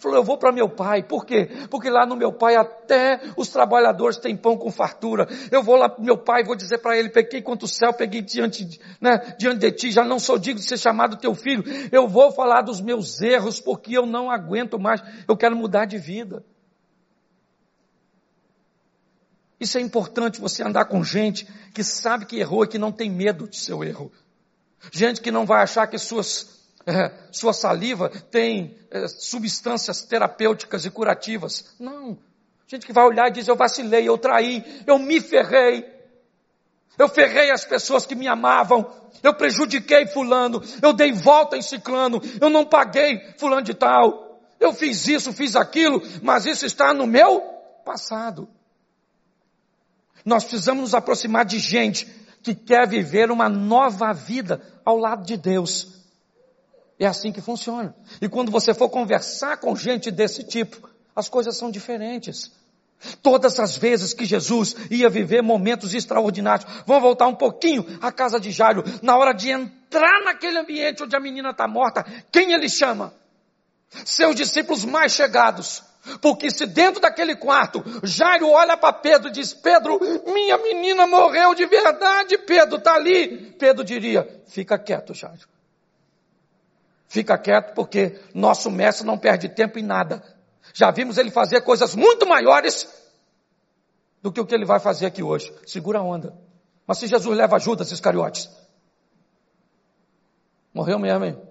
Ele 0.00 0.02
falou, 0.02 0.16
eu 0.16 0.24
vou 0.24 0.38
para 0.38 0.50
meu 0.50 0.68
pai. 0.68 1.02
Por 1.02 1.26
quê? 1.26 1.50
Porque 1.70 1.90
lá 1.90 2.06
no 2.06 2.16
meu 2.16 2.32
pai 2.32 2.56
até 2.56 3.20
os 3.36 3.48
trabalhadores 3.48 4.16
têm 4.16 4.34
pão 4.34 4.56
com 4.56 4.70
fartura. 4.70 5.28
Eu 5.50 5.62
vou 5.62 5.76
lá 5.76 5.90
para 5.90 6.02
meu 6.02 6.16
pai 6.16 6.42
vou 6.42 6.56
dizer 6.56 6.78
para 6.78 6.96
ele, 6.96 7.10
peguei 7.10 7.42
contra 7.42 7.66
o 7.66 7.68
céu, 7.68 7.92
peguei 7.92 8.22
diante, 8.22 8.80
né, 9.00 9.36
diante 9.38 9.58
de 9.58 9.70
ti, 9.72 9.90
já 9.92 10.02
não 10.02 10.18
sou 10.18 10.38
digno 10.38 10.60
de 10.60 10.66
ser 10.66 10.78
chamado 10.78 11.16
teu 11.16 11.34
filho. 11.34 11.62
Eu 11.92 12.08
vou 12.08 12.32
falar 12.32 12.62
dos 12.62 12.80
meus 12.80 13.20
erros 13.20 13.60
porque 13.60 13.96
eu 13.96 14.06
não 14.06 14.30
aguento 14.30 14.78
mais. 14.78 15.02
Eu 15.28 15.36
quero 15.36 15.54
mudar 15.54 15.84
de 15.84 15.98
vida. 15.98 16.42
Isso 19.60 19.76
é 19.76 19.80
importante 19.82 20.40
você 20.40 20.62
andar 20.62 20.86
com 20.86 21.04
gente 21.04 21.46
que 21.74 21.84
sabe 21.84 22.24
que 22.24 22.38
errou 22.38 22.64
e 22.64 22.68
que 22.68 22.78
não 22.78 22.90
tem 22.90 23.10
medo 23.10 23.46
de 23.46 23.58
seu 23.58 23.84
erro. 23.84 24.10
Gente 24.90 25.20
que 25.20 25.30
não 25.30 25.44
vai 25.44 25.62
achar 25.62 25.86
que 25.86 25.98
suas, 25.98 26.59
é, 26.86 27.12
sua 27.30 27.52
saliva 27.52 28.08
tem 28.08 28.78
é, 28.90 29.06
substâncias 29.08 30.02
terapêuticas 30.02 30.84
e 30.84 30.90
curativas. 30.90 31.74
Não. 31.78 32.18
Gente 32.66 32.86
que 32.86 32.92
vai 32.92 33.04
olhar 33.04 33.28
e 33.28 33.32
diz, 33.32 33.48
eu 33.48 33.56
vacilei, 33.56 34.08
eu 34.08 34.16
traí, 34.16 34.64
eu 34.86 34.98
me 34.98 35.20
ferrei. 35.20 35.84
Eu 36.98 37.08
ferrei 37.08 37.50
as 37.50 37.64
pessoas 37.64 38.06
que 38.06 38.14
me 38.14 38.28
amavam. 38.28 38.90
Eu 39.22 39.34
prejudiquei 39.34 40.06
fulano. 40.06 40.62
Eu 40.82 40.92
dei 40.92 41.12
volta 41.12 41.56
em 41.56 41.62
ciclano. 41.62 42.20
Eu 42.40 42.50
não 42.50 42.64
paguei 42.64 43.20
fulano 43.38 43.62
de 43.62 43.74
tal. 43.74 44.40
Eu 44.58 44.74
fiz 44.74 45.08
isso, 45.08 45.32
fiz 45.32 45.56
aquilo, 45.56 46.02
mas 46.22 46.44
isso 46.44 46.66
está 46.66 46.92
no 46.92 47.06
meu 47.06 47.40
passado. 47.84 48.48
Nós 50.24 50.44
precisamos 50.44 50.82
nos 50.82 50.94
aproximar 50.94 51.46
de 51.46 51.58
gente 51.58 52.06
que 52.42 52.54
quer 52.54 52.86
viver 52.86 53.30
uma 53.30 53.48
nova 53.48 54.12
vida 54.12 54.60
ao 54.84 54.98
lado 54.98 55.24
de 55.24 55.36
Deus. 55.36 55.99
É 57.00 57.06
assim 57.06 57.32
que 57.32 57.40
funciona. 57.40 57.94
E 58.20 58.28
quando 58.28 58.52
você 58.52 58.74
for 58.74 58.90
conversar 58.90 59.56
com 59.56 59.74
gente 59.74 60.10
desse 60.10 60.44
tipo, 60.44 60.86
as 61.16 61.30
coisas 61.30 61.56
são 61.56 61.70
diferentes. 61.70 62.52
Todas 63.22 63.58
as 63.58 63.78
vezes 63.78 64.12
que 64.12 64.26
Jesus 64.26 64.76
ia 64.90 65.08
viver 65.08 65.42
momentos 65.42 65.94
extraordinários, 65.94 66.70
vamos 66.86 67.02
voltar 67.02 67.26
um 67.26 67.34
pouquinho 67.34 67.86
à 68.02 68.12
casa 68.12 68.38
de 68.38 68.50
Jairo, 68.50 68.84
na 69.00 69.16
hora 69.16 69.32
de 69.32 69.48
entrar 69.48 70.22
naquele 70.22 70.58
ambiente 70.58 71.02
onde 71.02 71.16
a 71.16 71.20
menina 71.20 71.52
está 71.52 71.66
morta, 71.66 72.04
quem 72.30 72.52
ele 72.52 72.68
chama? 72.68 73.14
Seus 74.04 74.36
discípulos 74.36 74.84
mais 74.84 75.12
chegados. 75.12 75.82
Porque 76.20 76.50
se 76.50 76.66
dentro 76.66 77.00
daquele 77.00 77.34
quarto, 77.34 77.82
Jairo 78.02 78.50
olha 78.50 78.76
para 78.76 78.92
Pedro 78.92 79.28
e 79.28 79.32
diz, 79.32 79.54
Pedro, 79.54 79.98
minha 80.26 80.58
menina 80.58 81.06
morreu 81.06 81.54
de 81.54 81.64
verdade, 81.64 82.36
Pedro 82.36 82.76
está 82.76 82.94
ali. 82.94 83.54
Pedro 83.58 83.82
diria, 83.82 84.42
fica 84.46 84.78
quieto, 84.78 85.14
Jairo. 85.14 85.48
Fica 87.10 87.36
quieto 87.36 87.74
porque 87.74 88.20
nosso 88.32 88.70
mestre 88.70 89.04
não 89.04 89.18
perde 89.18 89.48
tempo 89.48 89.80
em 89.80 89.82
nada. 89.82 90.22
Já 90.72 90.92
vimos 90.92 91.18
ele 91.18 91.28
fazer 91.28 91.60
coisas 91.62 91.96
muito 91.96 92.24
maiores 92.24 92.88
do 94.22 94.30
que 94.30 94.40
o 94.40 94.46
que 94.46 94.54
ele 94.54 94.64
vai 94.64 94.78
fazer 94.78 95.06
aqui 95.06 95.20
hoje. 95.20 95.52
Segura 95.66 95.98
a 95.98 96.02
onda. 96.02 96.38
Mas 96.86 96.98
se 96.98 97.08
Jesus 97.08 97.36
leva 97.36 97.58
Judas 97.58 97.90
Iscariotes, 97.90 98.48
morreu 100.72 101.00
mesmo, 101.00 101.24
hein? 101.24 101.42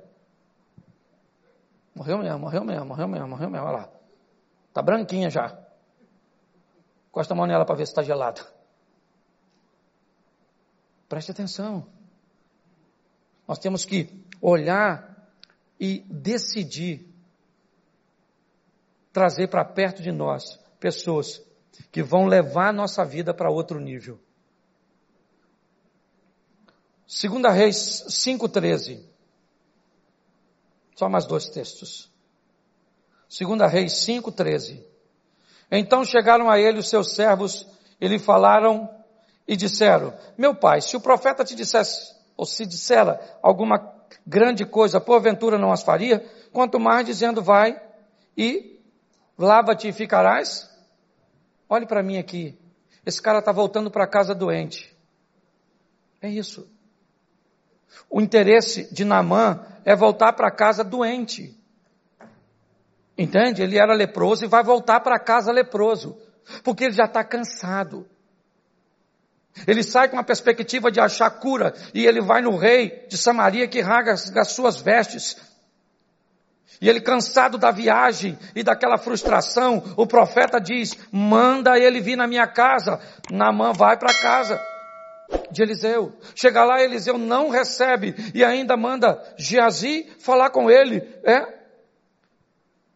Morreu 1.94 2.20
mesmo, 2.20 2.40
morreu 2.40 2.64
mesmo, 2.64 2.86
morreu 2.86 3.08
mesmo, 3.10 3.28
morreu 3.28 3.50
mesmo, 3.50 3.68
olha 3.68 3.78
lá. 3.80 3.90
Está 4.70 4.82
branquinha 4.82 5.30
já. 5.30 5.60
Costa 7.12 7.34
a 7.34 7.38
mão 7.38 7.46
nela 7.46 7.66
para 7.66 7.76
ver 7.76 7.86
se 7.86 7.92
está 7.92 8.02
gelada. 8.02 8.42
Preste 11.10 11.32
atenção. 11.32 11.86
Nós 13.46 13.60
temos 13.60 13.84
que 13.84 14.26
olhar 14.42 15.09
e 15.80 16.00
decidir 16.10 17.08
trazer 19.14 19.48
para 19.48 19.64
perto 19.64 20.02
de 20.02 20.12
nós 20.12 20.60
pessoas 20.80 21.42
que 21.92 22.04
vão 22.04 22.26
levar 22.26 22.70
a 22.70 22.74
nossa 22.74 23.06
vida 23.06 23.34
para 23.34 23.50
outro 23.50 23.80
nível. 23.80 24.20
Segunda 27.08 27.50
Reis 27.50 28.06
5:13. 28.10 29.04
Só 30.96 31.10
mais 31.10 31.26
dois 31.26 31.50
textos. 31.50 32.12
Segunda 33.28 33.68
Reis 33.68 33.94
5:13. 34.06 34.86
Então 35.72 36.04
chegaram 36.04 36.50
a 36.50 36.60
ele 36.60 36.80
os 36.80 36.90
seus 36.90 37.16
servos 37.16 37.66
e 38.00 38.08
lhe 38.08 38.20
falaram 38.20 38.90
e 39.48 39.56
disseram: 39.56 40.14
Meu 40.38 40.54
pai, 40.54 40.82
se 40.82 40.96
o 40.96 41.02
profeta 41.02 41.44
te 41.44 41.56
dissesse 41.56 42.16
ou 42.38 42.46
se 42.46 42.66
dissera 42.66 43.40
alguma 43.42 43.99
grande 44.26 44.66
coisa, 44.66 45.00
porventura 45.00 45.58
não 45.58 45.72
as 45.72 45.84
faria, 45.84 46.26
quanto 46.52 46.80
mais 46.80 47.06
dizendo 47.06 47.42
vai 47.42 47.80
e 48.38 48.80
lava-te 49.38 49.88
e 49.88 49.94
ficarás. 49.94 50.70
Olhe 51.68 51.86
para 51.86 52.04
mim 52.04 52.18
aqui. 52.18 52.58
Esse 53.06 53.22
cara 53.22 53.40
está 53.40 53.52
voltando 53.52 53.90
para 53.90 54.08
casa 54.08 54.36
doente. 54.36 54.96
É 56.22 56.30
isso. 56.30 56.70
O 58.10 58.22
interesse 58.22 58.94
de 58.94 59.06
Namã 59.06 59.66
é 59.86 59.96
voltar 59.96 60.34
para 60.34 60.52
casa 60.52 60.84
doente. 60.84 61.58
Entende? 63.18 63.62
Ele 63.62 63.78
era 63.78 63.94
leproso 63.94 64.46
e 64.46 64.48
vai 64.48 64.64
voltar 64.64 65.00
para 65.02 65.20
casa 65.20 65.52
leproso. 65.52 66.18
Porque 66.64 66.86
ele 66.86 66.94
já 66.94 67.06
está 67.06 67.24
cansado. 67.24 68.08
Ele 69.68 69.84
sai 69.84 70.08
com 70.10 70.18
a 70.18 70.24
perspectiva 70.24 70.92
de 70.92 71.00
achar 71.00 71.30
cura 71.32 71.74
e 71.94 72.06
ele 72.06 72.22
vai 72.22 72.42
no 72.42 72.56
rei 72.56 73.06
de 73.10 73.18
Samaria 73.18 73.68
que 73.68 73.82
rasga 73.82 74.42
as 74.42 74.52
suas 74.52 74.80
vestes. 74.80 75.38
E 76.82 76.88
ele 76.88 77.02
cansado 77.02 77.58
da 77.58 77.72
viagem 77.72 78.40
e 78.56 78.64
daquela 78.64 78.98
frustração, 78.98 79.84
o 79.98 80.08
profeta 80.08 80.62
diz, 80.62 80.98
manda 81.12 81.78
ele 81.78 82.00
vir 82.00 82.16
na 82.16 82.26
minha 82.26 82.48
casa. 82.48 83.02
Namã 83.30 83.74
vai 83.74 83.98
para 83.98 84.14
casa 84.14 84.62
de 85.52 85.62
Eliseu. 85.62 86.14
Chega 86.34 86.64
lá, 86.64 86.82
Eliseu 86.82 87.18
não 87.18 87.50
recebe 87.50 88.16
e 88.34 88.46
ainda 88.46 88.78
manda 88.78 89.22
Geazi 89.38 90.10
falar 90.20 90.52
com 90.52 90.70
ele. 90.70 91.02
É? 91.24 91.60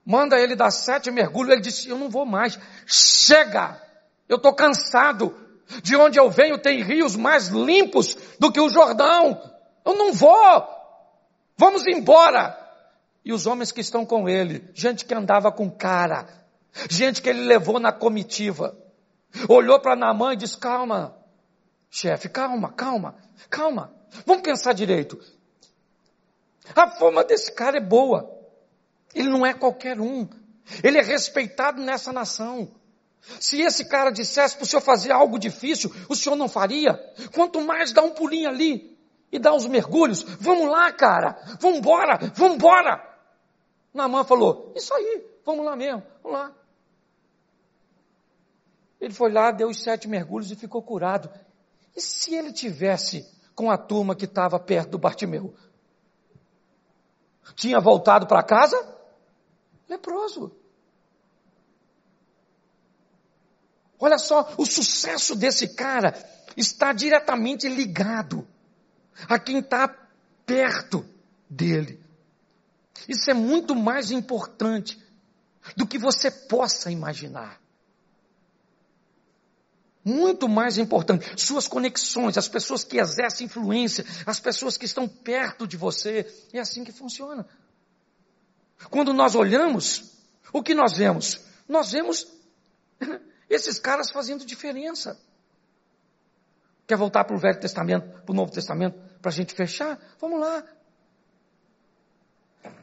Manda 0.05 0.39
ele 0.39 0.55
dar 0.55 0.71
sete 0.71 1.11
mergulhos. 1.11 1.51
Ele 1.51 1.61
disse, 1.61 1.89
eu 1.89 1.97
não 1.97 2.09
vou 2.09 2.25
mais. 2.25 2.57
Chega! 2.85 3.81
Eu 4.29 4.37
estou 4.37 4.53
cansado. 4.53 5.42
De 5.81 5.95
onde 5.95 6.19
eu 6.19 6.29
venho 6.29 6.57
tem 6.57 6.83
rios 6.83 7.15
mais 7.15 7.47
limpos 7.47 8.15
do 8.39 8.51
que 8.51 8.59
o 8.59 8.69
Jordão. 8.69 9.41
Eu 9.85 9.95
não 9.95 10.13
vou. 10.13 10.67
Vamos 11.57 11.85
embora. 11.87 12.59
E 13.25 13.31
os 13.31 13.47
homens 13.47 13.71
que 13.71 13.81
estão 13.81 14.05
com 14.05 14.27
ele, 14.27 14.69
gente 14.73 15.05
que 15.05 15.13
andava 15.13 15.51
com 15.51 15.69
cara, 15.69 16.27
gente 16.89 17.21
que 17.21 17.29
ele 17.29 17.45
levou 17.45 17.79
na 17.79 17.91
comitiva, 17.91 18.77
olhou 19.47 19.79
para 19.79 19.95
Naamã 19.95 20.33
e 20.33 20.37
disse: 20.37 20.57
Calma, 20.57 21.15
chefe, 21.89 22.27
calma, 22.27 22.71
calma, 22.73 23.15
calma. 23.49 23.93
Vamos 24.25 24.43
pensar 24.43 24.73
direito. 24.73 25.19
A 26.75 26.89
fama 26.91 27.23
desse 27.23 27.51
cara 27.53 27.77
é 27.77 27.81
boa. 27.81 28.29
Ele 29.13 29.29
não 29.29 29.45
é 29.45 29.53
qualquer 29.53 29.99
um. 29.99 30.27
Ele 30.83 30.97
é 30.97 31.01
respeitado 31.01 31.81
nessa 31.81 32.11
nação. 32.11 32.69
Se 33.39 33.61
esse 33.61 33.85
cara 33.85 34.11
dissesse 34.11 34.55
para 34.55 34.63
o 34.63 34.67
senhor 34.67 34.81
fazer 34.81 35.11
algo 35.11 35.39
difícil, 35.39 35.93
o 36.09 36.15
senhor 36.15 36.35
não 36.35 36.49
faria? 36.49 36.93
Quanto 37.33 37.61
mais 37.61 37.91
dar 37.93 38.03
um 38.03 38.11
pulinho 38.11 38.49
ali 38.49 38.97
e 39.31 39.39
dar 39.39 39.53
uns 39.53 39.65
mergulhos. 39.65 40.21
Vamos 40.39 40.69
lá, 40.69 40.91
cara. 40.91 41.37
Vamos 41.59 41.79
embora. 41.79 42.17
Vamos 42.35 42.55
embora. 42.55 43.01
Namã 43.93 44.23
falou, 44.23 44.73
isso 44.75 44.93
aí. 44.93 45.25
Vamos 45.45 45.65
lá 45.65 45.75
mesmo. 45.75 46.03
Vamos 46.21 46.37
lá. 46.37 46.53
Ele 48.99 49.13
foi 49.13 49.31
lá, 49.31 49.51
deu 49.51 49.69
os 49.69 49.81
sete 49.81 50.07
mergulhos 50.07 50.51
e 50.51 50.55
ficou 50.55 50.81
curado. 50.81 51.29
E 51.95 52.01
se 52.01 52.33
ele 52.35 52.53
tivesse 52.53 53.27
com 53.55 53.69
a 53.69 53.77
turma 53.77 54.15
que 54.15 54.25
estava 54.25 54.59
perto 54.59 54.91
do 54.91 54.97
Bartimeu? 54.97 55.53
Tinha 57.55 57.79
voltado 57.79 58.25
para 58.27 58.41
casa? 58.43 58.97
Leproso. 59.89 60.55
Olha 64.03 64.17
só, 64.17 64.53
o 64.57 64.65
sucesso 64.65 65.33
desse 65.33 65.65
cara 65.75 66.13
está 66.57 66.91
diretamente 66.91 67.69
ligado 67.69 68.45
a 69.29 69.39
quem 69.39 69.59
está 69.59 69.87
perto 70.45 71.05
dele. 71.49 72.03
Isso 73.07 73.31
é 73.31 73.33
muito 73.33 73.73
mais 73.73 74.11
importante 74.11 75.01
do 75.77 75.87
que 75.87 75.97
você 75.97 76.29
possa 76.29 76.91
imaginar. 76.91 77.61
Muito 80.03 80.49
mais 80.49 80.77
importante. 80.77 81.41
Suas 81.41 81.65
conexões, 81.65 82.37
as 82.37 82.49
pessoas 82.49 82.83
que 82.83 82.97
exercem 82.97 83.45
influência, 83.45 84.03
as 84.25 84.37
pessoas 84.37 84.75
que 84.75 84.83
estão 84.83 85.07
perto 85.07 85.65
de 85.65 85.77
você. 85.77 86.29
É 86.51 86.59
assim 86.59 86.83
que 86.83 86.91
funciona. 86.91 87.47
Quando 88.89 89.13
nós 89.13 89.33
olhamos, 89.33 90.11
o 90.51 90.61
que 90.61 90.73
nós 90.73 90.97
vemos? 90.97 91.39
Nós 91.69 91.93
vemos 91.93 92.27
esses 93.53 93.79
caras 93.79 94.11
fazendo 94.11 94.45
diferença. 94.45 95.19
Quer 96.87 96.97
voltar 96.97 97.23
para 97.23 97.35
o 97.35 97.39
Velho 97.39 97.59
Testamento, 97.59 98.21
para 98.21 98.31
o 98.31 98.35
Novo 98.35 98.51
Testamento, 98.51 98.99
para 99.21 99.29
a 99.29 99.33
gente 99.33 99.53
fechar? 99.53 99.99
Vamos 100.19 100.39
lá. 100.39 100.63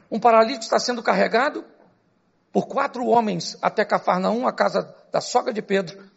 Um 0.09 0.19
paralítico 0.19 0.63
está 0.63 0.79
sendo 0.79 1.01
carregado 1.01 1.63
por 2.51 2.67
quatro 2.67 3.05
homens 3.05 3.57
até 3.61 3.85
Cafarnaum, 3.85 4.47
a 4.47 4.51
casa 4.51 4.93
da 5.11 5.21
sogra 5.21 5.53
de 5.53 5.61
Pedro. 5.61 6.09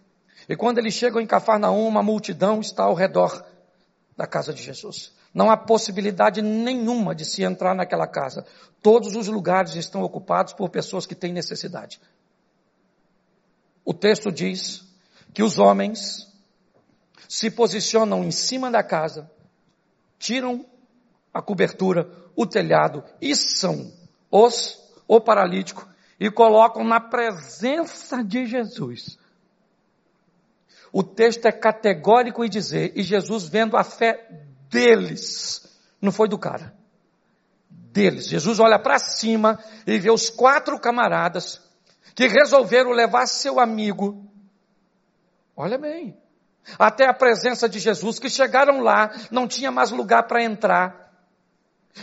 E 0.48 0.56
quando 0.56 0.78
eles 0.78 0.94
chegam 0.94 1.20
em 1.20 1.26
Cafarnaum, 1.26 1.86
uma 1.86 2.02
multidão 2.02 2.60
está 2.60 2.84
ao 2.84 2.94
redor 2.94 3.46
da 4.16 4.26
casa 4.26 4.52
de 4.52 4.62
Jesus. 4.62 5.12
Não 5.32 5.50
há 5.50 5.56
possibilidade 5.56 6.40
nenhuma 6.42 7.14
de 7.14 7.24
se 7.24 7.42
entrar 7.42 7.74
naquela 7.74 8.06
casa. 8.06 8.46
Todos 8.82 9.14
os 9.14 9.26
lugares 9.28 9.74
estão 9.74 10.02
ocupados 10.02 10.52
por 10.52 10.68
pessoas 10.70 11.06
que 11.06 11.14
têm 11.14 11.32
necessidade. 11.32 12.00
O 13.84 13.92
texto 13.92 14.32
diz 14.32 14.82
que 15.32 15.42
os 15.42 15.58
homens 15.58 16.32
se 17.28 17.50
posicionam 17.50 18.24
em 18.24 18.30
cima 18.30 18.70
da 18.70 18.82
casa, 18.82 19.30
tiram 20.18 20.64
a 21.32 21.42
cobertura, 21.42 22.10
o 22.36 22.46
telhado, 22.46 23.04
içam 23.20 23.92
os, 24.30 24.80
o 25.06 25.20
paralítico 25.20 25.88
e 26.18 26.30
colocam 26.30 26.84
na 26.84 27.00
presença 27.00 28.22
de 28.22 28.46
Jesus. 28.46 29.18
O 30.92 31.02
texto 31.02 31.46
é 31.46 31.52
categórico 31.52 32.44
em 32.44 32.48
dizer, 32.48 32.92
e 32.94 33.02
Jesus 33.02 33.48
vendo 33.48 33.76
a 33.76 33.82
fé 33.82 34.28
deles, 34.70 35.66
não 36.00 36.12
foi 36.12 36.28
do 36.28 36.38
cara, 36.38 36.72
deles. 37.68 38.28
Jesus 38.28 38.60
olha 38.60 38.78
para 38.78 38.98
cima 38.98 39.58
e 39.86 39.98
vê 39.98 40.10
os 40.10 40.30
quatro 40.30 40.78
camaradas 40.78 41.60
que 42.14 42.26
resolveram 42.26 42.90
levar 42.90 43.26
seu 43.26 43.60
amigo, 43.60 44.26
olha 45.56 45.78
bem, 45.78 46.16
até 46.78 47.06
a 47.06 47.14
presença 47.14 47.68
de 47.68 47.78
Jesus, 47.78 48.18
que 48.18 48.30
chegaram 48.30 48.80
lá, 48.80 49.10
não 49.30 49.46
tinha 49.46 49.70
mais 49.70 49.90
lugar 49.90 50.26
para 50.26 50.42
entrar. 50.42 51.12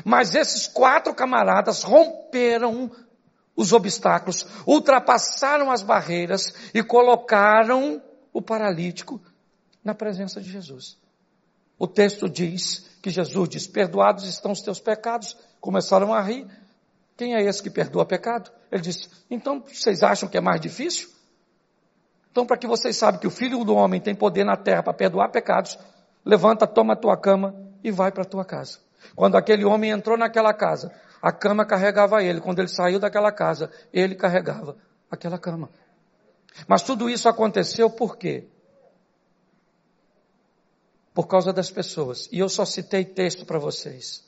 Mas 0.06 0.36
esses 0.36 0.68
quatro 0.68 1.14
camaradas 1.14 1.84
romperam 1.84 2.92
os 3.56 3.74
obstáculos, 3.74 4.46
ultrapassaram 4.66 5.70
as 5.72 5.82
barreiras 5.82 6.54
e 6.74 6.82
colocaram 6.82 8.02
o 8.32 8.42
paralítico 8.42 9.22
na 9.84 9.94
presença 9.94 10.40
de 10.40 10.50
Jesus. 10.50 10.98
O 11.78 11.88
texto 11.88 12.30
diz 12.30 12.90
que 13.02 13.10
Jesus 13.10 13.50
diz: 13.50 13.68
Perdoados 13.68 14.26
estão 14.26 14.52
os 14.52 14.62
teus 14.62 14.80
pecados. 14.80 15.36
Começaram 15.60 16.14
a 16.14 16.22
rir. 16.22 16.48
Quem 17.18 17.36
é 17.36 17.42
esse 17.44 17.62
que 17.62 17.70
perdoa 17.70 18.06
pecado? 18.06 18.52
Ele 18.72 18.82
disse: 18.82 19.10
Então 19.30 19.62
vocês 19.62 20.02
acham 20.02 20.30
que 20.30 20.38
é 20.38 20.42
mais 20.42 20.62
difícil? 20.62 21.10
Então, 22.32 22.46
para 22.46 22.58
que 22.58 22.66
vocês 22.66 22.96
saibam 22.96 23.20
que 23.20 23.28
o 23.28 23.32
filho 23.32 23.64
do 23.66 23.76
homem 23.76 24.00
tem 24.00 24.16
poder 24.16 24.46
na 24.46 24.56
terra 24.56 24.82
para 24.82 24.94
perdoar 24.94 25.30
pecados, 25.30 25.78
levanta, 26.24 26.66
toma 26.66 26.94
a 26.94 26.96
tua 26.96 27.18
cama 27.18 27.54
e 27.84 27.92
vai 27.92 28.10
para 28.10 28.24
a 28.24 28.26
tua 28.26 28.46
casa. 28.46 28.80
Quando 29.16 29.36
aquele 29.36 29.66
homem 29.66 29.92
entrou 29.92 30.18
naquela 30.18 30.54
casa, 30.54 30.94
a 31.22 31.32
cama 31.34 31.66
carregava 31.66 32.24
ele. 32.24 32.40
Quando 32.40 32.60
ele 32.60 32.70
saiu 32.70 33.00
daquela 33.00 33.32
casa, 33.34 33.70
ele 33.92 34.16
carregava 34.16 34.78
aquela 35.10 35.38
cama. 35.38 35.70
Mas 36.68 36.82
tudo 36.84 37.10
isso 37.10 37.28
aconteceu 37.28 37.90
por 37.90 38.18
quê? 38.18 38.48
Por 41.14 41.28
causa 41.28 41.52
das 41.52 41.70
pessoas. 41.70 42.30
E 42.32 42.40
eu 42.40 42.48
só 42.48 42.64
citei 42.64 43.04
texto 43.04 43.46
para 43.46 43.60
vocês 43.60 44.24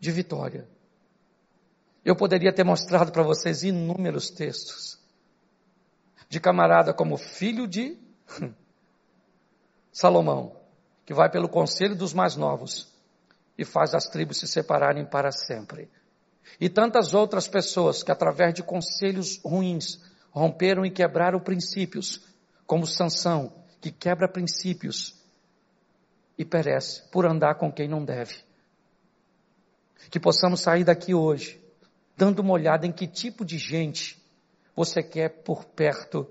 de 0.00 0.10
vitória. 0.10 0.66
Eu 2.06 2.14
poderia 2.14 2.52
ter 2.52 2.62
mostrado 2.62 3.10
para 3.10 3.24
vocês 3.24 3.64
inúmeros 3.64 4.30
textos 4.30 4.96
de 6.28 6.38
camarada 6.38 6.94
como 6.94 7.16
filho 7.16 7.66
de 7.66 7.98
Salomão, 9.90 10.54
que 11.04 11.12
vai 11.12 11.28
pelo 11.28 11.48
conselho 11.48 11.96
dos 11.96 12.14
mais 12.14 12.36
novos 12.36 12.94
e 13.58 13.64
faz 13.64 13.92
as 13.92 14.04
tribos 14.06 14.38
se 14.38 14.46
separarem 14.46 15.04
para 15.04 15.32
sempre. 15.32 15.90
E 16.60 16.68
tantas 16.68 17.12
outras 17.12 17.48
pessoas 17.48 18.04
que 18.04 18.12
através 18.12 18.54
de 18.54 18.62
conselhos 18.62 19.40
ruins 19.44 20.00
romperam 20.30 20.86
e 20.86 20.92
quebraram 20.92 21.40
princípios, 21.40 22.24
como 22.68 22.86
Sansão, 22.86 23.52
que 23.80 23.90
quebra 23.90 24.28
princípios 24.28 25.20
e 26.38 26.44
perece 26.44 27.02
por 27.10 27.26
andar 27.26 27.56
com 27.56 27.72
quem 27.72 27.88
não 27.88 28.04
deve. 28.04 28.36
Que 30.08 30.20
possamos 30.20 30.60
sair 30.60 30.84
daqui 30.84 31.12
hoje, 31.12 31.65
dando 32.16 32.40
uma 32.40 32.52
olhada 32.52 32.86
em 32.86 32.92
que 32.92 33.06
tipo 33.06 33.44
de 33.44 33.58
gente 33.58 34.20
você 34.74 35.02
quer 35.02 35.28
por 35.42 35.64
perto 35.64 36.26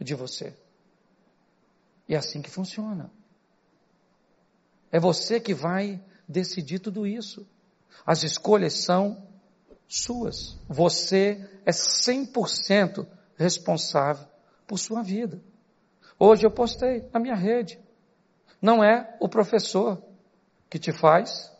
de 0.00 0.14
você. 0.14 0.54
E 2.08 2.14
é 2.14 2.18
assim 2.18 2.42
que 2.42 2.50
funciona. 2.50 3.10
É 4.90 4.98
você 4.98 5.40
que 5.40 5.54
vai 5.54 6.02
decidir 6.28 6.78
tudo 6.78 7.06
isso. 7.06 7.46
As 8.04 8.22
escolhas 8.22 8.84
são 8.84 9.26
suas. 9.88 10.58
Você 10.68 11.48
é 11.64 11.70
100% 11.70 13.06
responsável 13.36 14.26
por 14.66 14.78
sua 14.78 15.02
vida. 15.02 15.40
Hoje 16.18 16.44
eu 16.44 16.50
postei 16.50 17.08
na 17.12 17.20
minha 17.20 17.34
rede. 17.34 17.78
Não 18.60 18.82
é 18.82 19.16
o 19.20 19.28
professor 19.28 20.02
que 20.68 20.78
te 20.78 20.92
faz 20.92 21.50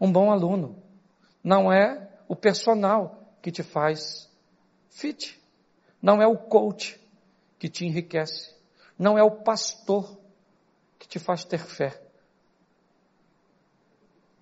um 0.00 0.10
bom 0.10 0.30
aluno. 0.30 0.82
Não 1.42 1.72
é 1.72 2.09
o 2.30 2.36
personal 2.36 3.34
que 3.42 3.50
te 3.50 3.64
faz 3.64 4.30
fit. 4.88 5.36
Não 6.00 6.22
é 6.22 6.28
o 6.28 6.38
coach 6.38 6.96
que 7.58 7.68
te 7.68 7.84
enriquece. 7.84 8.54
Não 8.96 9.18
é 9.18 9.22
o 9.24 9.42
pastor 9.42 10.16
que 10.96 11.08
te 11.08 11.18
faz 11.18 11.44
ter 11.44 11.58
fé. 11.58 12.00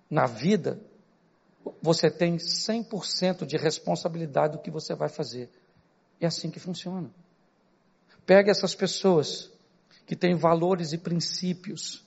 Na 0.07 0.27
vida, 0.27 0.79
você 1.81 2.11
tem 2.11 2.37
100% 2.37 3.43
de 3.47 3.57
responsabilidade 3.57 4.57
do 4.57 4.61
que 4.61 4.69
você 4.69 4.93
vai 4.93 5.09
fazer. 5.09 5.49
É 6.21 6.27
assim 6.27 6.51
que 6.51 6.59
funciona. 6.59 7.09
Pegue 8.23 8.51
essas 8.51 8.75
pessoas 8.75 9.51
que 10.05 10.15
têm 10.15 10.35
valores 10.35 10.93
e 10.93 10.97
princípios 10.99 12.05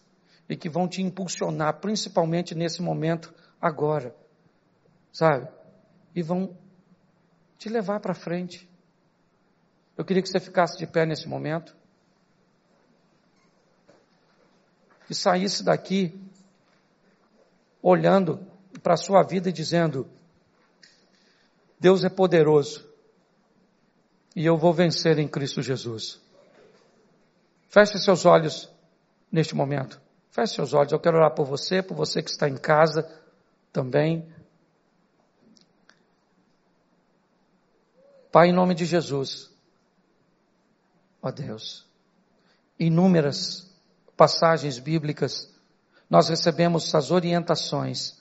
e 0.48 0.56
que 0.56 0.68
vão 0.68 0.86
te 0.86 1.02
impulsionar, 1.02 1.80
principalmente 1.80 2.54
nesse 2.54 2.80
momento 2.80 3.34
agora, 3.60 4.14
sabe? 5.10 5.48
E 6.14 6.22
vão 6.22 6.56
te 7.58 7.68
levar 7.68 8.00
para 8.00 8.14
frente. 8.14 8.68
Eu 9.96 10.04
queria 10.04 10.22
que 10.22 10.28
você 10.28 10.40
ficasse 10.40 10.76
de 10.78 10.86
pé 10.86 11.06
nesse 11.06 11.28
momento 11.28 11.76
e 15.08 15.14
saísse 15.14 15.62
daqui 15.62 16.18
olhando 17.82 18.46
para 18.82 18.94
a 18.94 18.96
sua 18.96 19.22
vida 19.22 19.48
e 19.48 19.52
dizendo: 19.52 20.08
Deus 21.78 22.04
é 22.04 22.08
poderoso 22.08 22.88
e 24.34 24.46
eu 24.46 24.56
vou 24.56 24.72
vencer 24.72 25.18
em 25.18 25.28
Cristo 25.28 25.60
Jesus. 25.60 26.20
Feche 27.68 27.98
seus 27.98 28.24
olhos 28.24 28.70
neste 29.30 29.54
momento. 29.54 30.00
Feche 30.30 30.54
seus 30.54 30.72
olhos. 30.72 30.92
Eu 30.92 31.00
quero 31.00 31.16
orar 31.16 31.34
por 31.34 31.46
você, 31.46 31.82
por 31.82 31.94
você 31.94 32.22
que 32.22 32.30
está 32.30 32.48
em 32.48 32.56
casa 32.56 33.08
também. 33.72 34.26
Pai, 38.32 38.48
em 38.48 38.52
nome 38.52 38.74
de 38.74 38.86
Jesus, 38.86 39.50
ó 41.20 41.30
Deus, 41.30 41.86
inúmeras 42.78 43.70
passagens 44.16 44.78
bíblicas, 44.78 45.54
nós 46.08 46.30
recebemos 46.30 46.94
as 46.94 47.10
orientações 47.10 48.18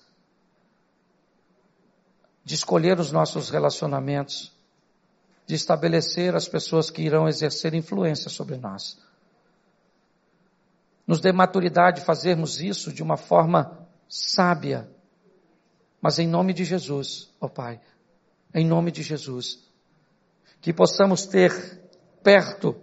de 2.44 2.56
escolher 2.56 3.00
os 3.00 3.10
nossos 3.10 3.50
relacionamentos, 3.50 4.52
de 5.46 5.56
estabelecer 5.56 6.36
as 6.36 6.46
pessoas 6.46 6.92
que 6.92 7.02
irão 7.02 7.26
exercer 7.30 7.74
influência 7.74 8.30
sobre 8.30 8.58
nós. 8.58 9.00
Nos 11.08 11.22
dê 11.22 11.32
maturidade 11.32 12.02
de 12.02 12.06
fazermos 12.06 12.60
isso 12.60 12.92
de 12.92 13.02
uma 13.02 13.16
forma 13.16 13.88
sábia, 14.10 14.90
mas 16.02 16.20
em 16.20 16.28
nome 16.28 16.54
de 16.54 16.66
Jesus, 16.66 17.30
ó 17.40 17.48
Pai, 17.48 17.80
em 18.54 18.66
nome 18.66 18.92
de 18.92 19.04
Jesus, 19.04 19.71
que 20.62 20.72
possamos 20.72 21.26
ter 21.26 21.82
perto 22.24 22.80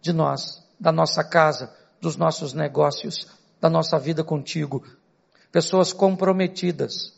de 0.00 0.12
nós, 0.12 0.64
da 0.78 0.92
nossa 0.92 1.24
casa, 1.24 1.74
dos 2.00 2.16
nossos 2.16 2.52
negócios, 2.52 3.26
da 3.60 3.68
nossa 3.68 3.98
vida 3.98 4.22
contigo, 4.22 4.84
pessoas 5.50 5.92
comprometidas, 5.92 7.12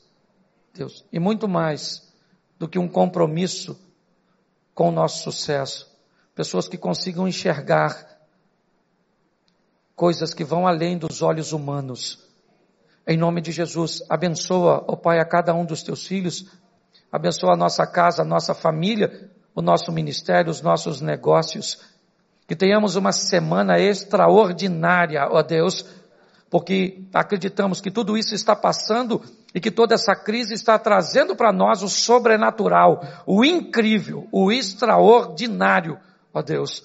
Deus, 0.73 1.05
e 1.13 1.19
muito 1.21 1.47
mais 1.47 2.11
do 2.59 2.69
que 2.69 2.79
um 2.79 2.89
compromisso 2.89 3.79
com 4.75 4.89
o 4.89 4.93
nosso 4.93 5.23
sucesso. 5.23 5.89
Pessoas 6.35 6.69
que 6.69 6.79
consigam 6.79 7.27
enxergar 7.27 8.19
coisas 9.95 10.33
que 10.33 10.45
vão 10.45 10.67
além 10.67 10.97
dos 10.97 11.21
olhos 11.21 11.53
humanos. 11.53 12.25
Em 13.07 13.17
nome 13.17 13.41
de 13.41 13.51
Jesus, 13.51 14.03
abençoa, 14.09 14.85
ó 14.87 14.93
oh 14.93 14.97
Pai, 14.97 15.19
a 15.19 15.25
cada 15.25 15.53
um 15.53 15.65
dos 15.65 15.83
teus 15.83 16.07
filhos, 16.07 16.47
abençoa 17.11 17.55
a 17.55 17.57
nossa 17.57 17.85
casa, 17.87 18.23
a 18.23 18.25
nossa 18.25 18.55
família, 18.55 19.31
o 19.59 19.63
nosso 19.63 19.91
ministério, 19.91 20.53
os 20.53 20.63
nossos 20.63 21.01
negócios. 21.01 21.81
Que 22.47 22.55
tenhamos 22.55 22.95
uma 22.95 23.11
semana 23.11 23.77
extraordinária, 23.77 25.27
ó 25.29 25.43
Deus, 25.43 25.85
porque 26.49 27.03
acreditamos 27.13 27.81
que 27.81 27.91
tudo 27.91 28.17
isso 28.17 28.37
está 28.37 28.55
passando 28.55 29.21
e 29.53 29.61
que 29.61 29.73
toda 29.73 29.97
essa 29.97 30.15
crise 30.15 30.55
está 30.55 30.79
trazendo 30.79 31.35
para 31.35 31.53
nós 31.53 31.83
o 31.83 31.89
sobrenatural, 31.89 33.03
o 33.27 33.45
incrível, 33.45 34.29
o 34.31 34.53
extraordinário, 34.53 35.99
ó 36.33 36.41
Deus. 36.41 36.85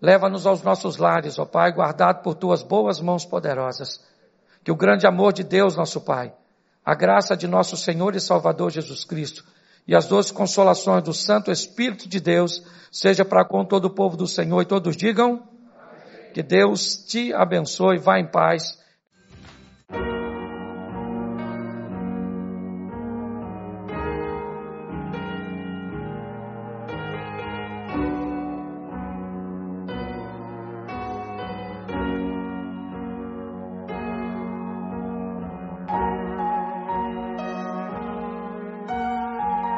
Leva-nos 0.00 0.46
aos 0.46 0.62
nossos 0.62 0.96
lares, 0.96 1.40
ó 1.40 1.44
Pai, 1.44 1.72
guardado 1.72 2.22
por 2.22 2.36
tuas 2.36 2.62
boas 2.62 3.00
mãos 3.00 3.24
poderosas. 3.24 4.00
Que 4.62 4.70
o 4.70 4.76
grande 4.76 5.08
amor 5.08 5.32
de 5.32 5.42
Deus, 5.42 5.74
nosso 5.74 6.00
Pai, 6.02 6.32
a 6.86 6.94
graça 6.94 7.36
de 7.36 7.48
nosso 7.48 7.76
Senhor 7.76 8.14
e 8.14 8.20
Salvador 8.20 8.70
Jesus 8.70 9.04
Cristo 9.04 9.44
e 9.86 9.94
as 9.94 10.06
doces 10.06 10.32
consolações 10.32 11.02
do 11.02 11.12
Santo 11.12 11.50
Espírito 11.50 12.08
de 12.08 12.20
Deus 12.20 12.62
seja 12.90 13.24
para 13.24 13.44
com 13.44 13.64
todo 13.64 13.86
o 13.86 13.94
povo 13.94 14.16
do 14.16 14.26
Senhor 14.26 14.60
e 14.60 14.66
todos 14.66 14.96
digam 14.96 15.48
que 16.32 16.42
Deus 16.42 16.96
te 16.96 17.32
abençoe. 17.32 17.98
Vá 17.98 18.18
em 18.18 18.26
paz. 18.26 18.79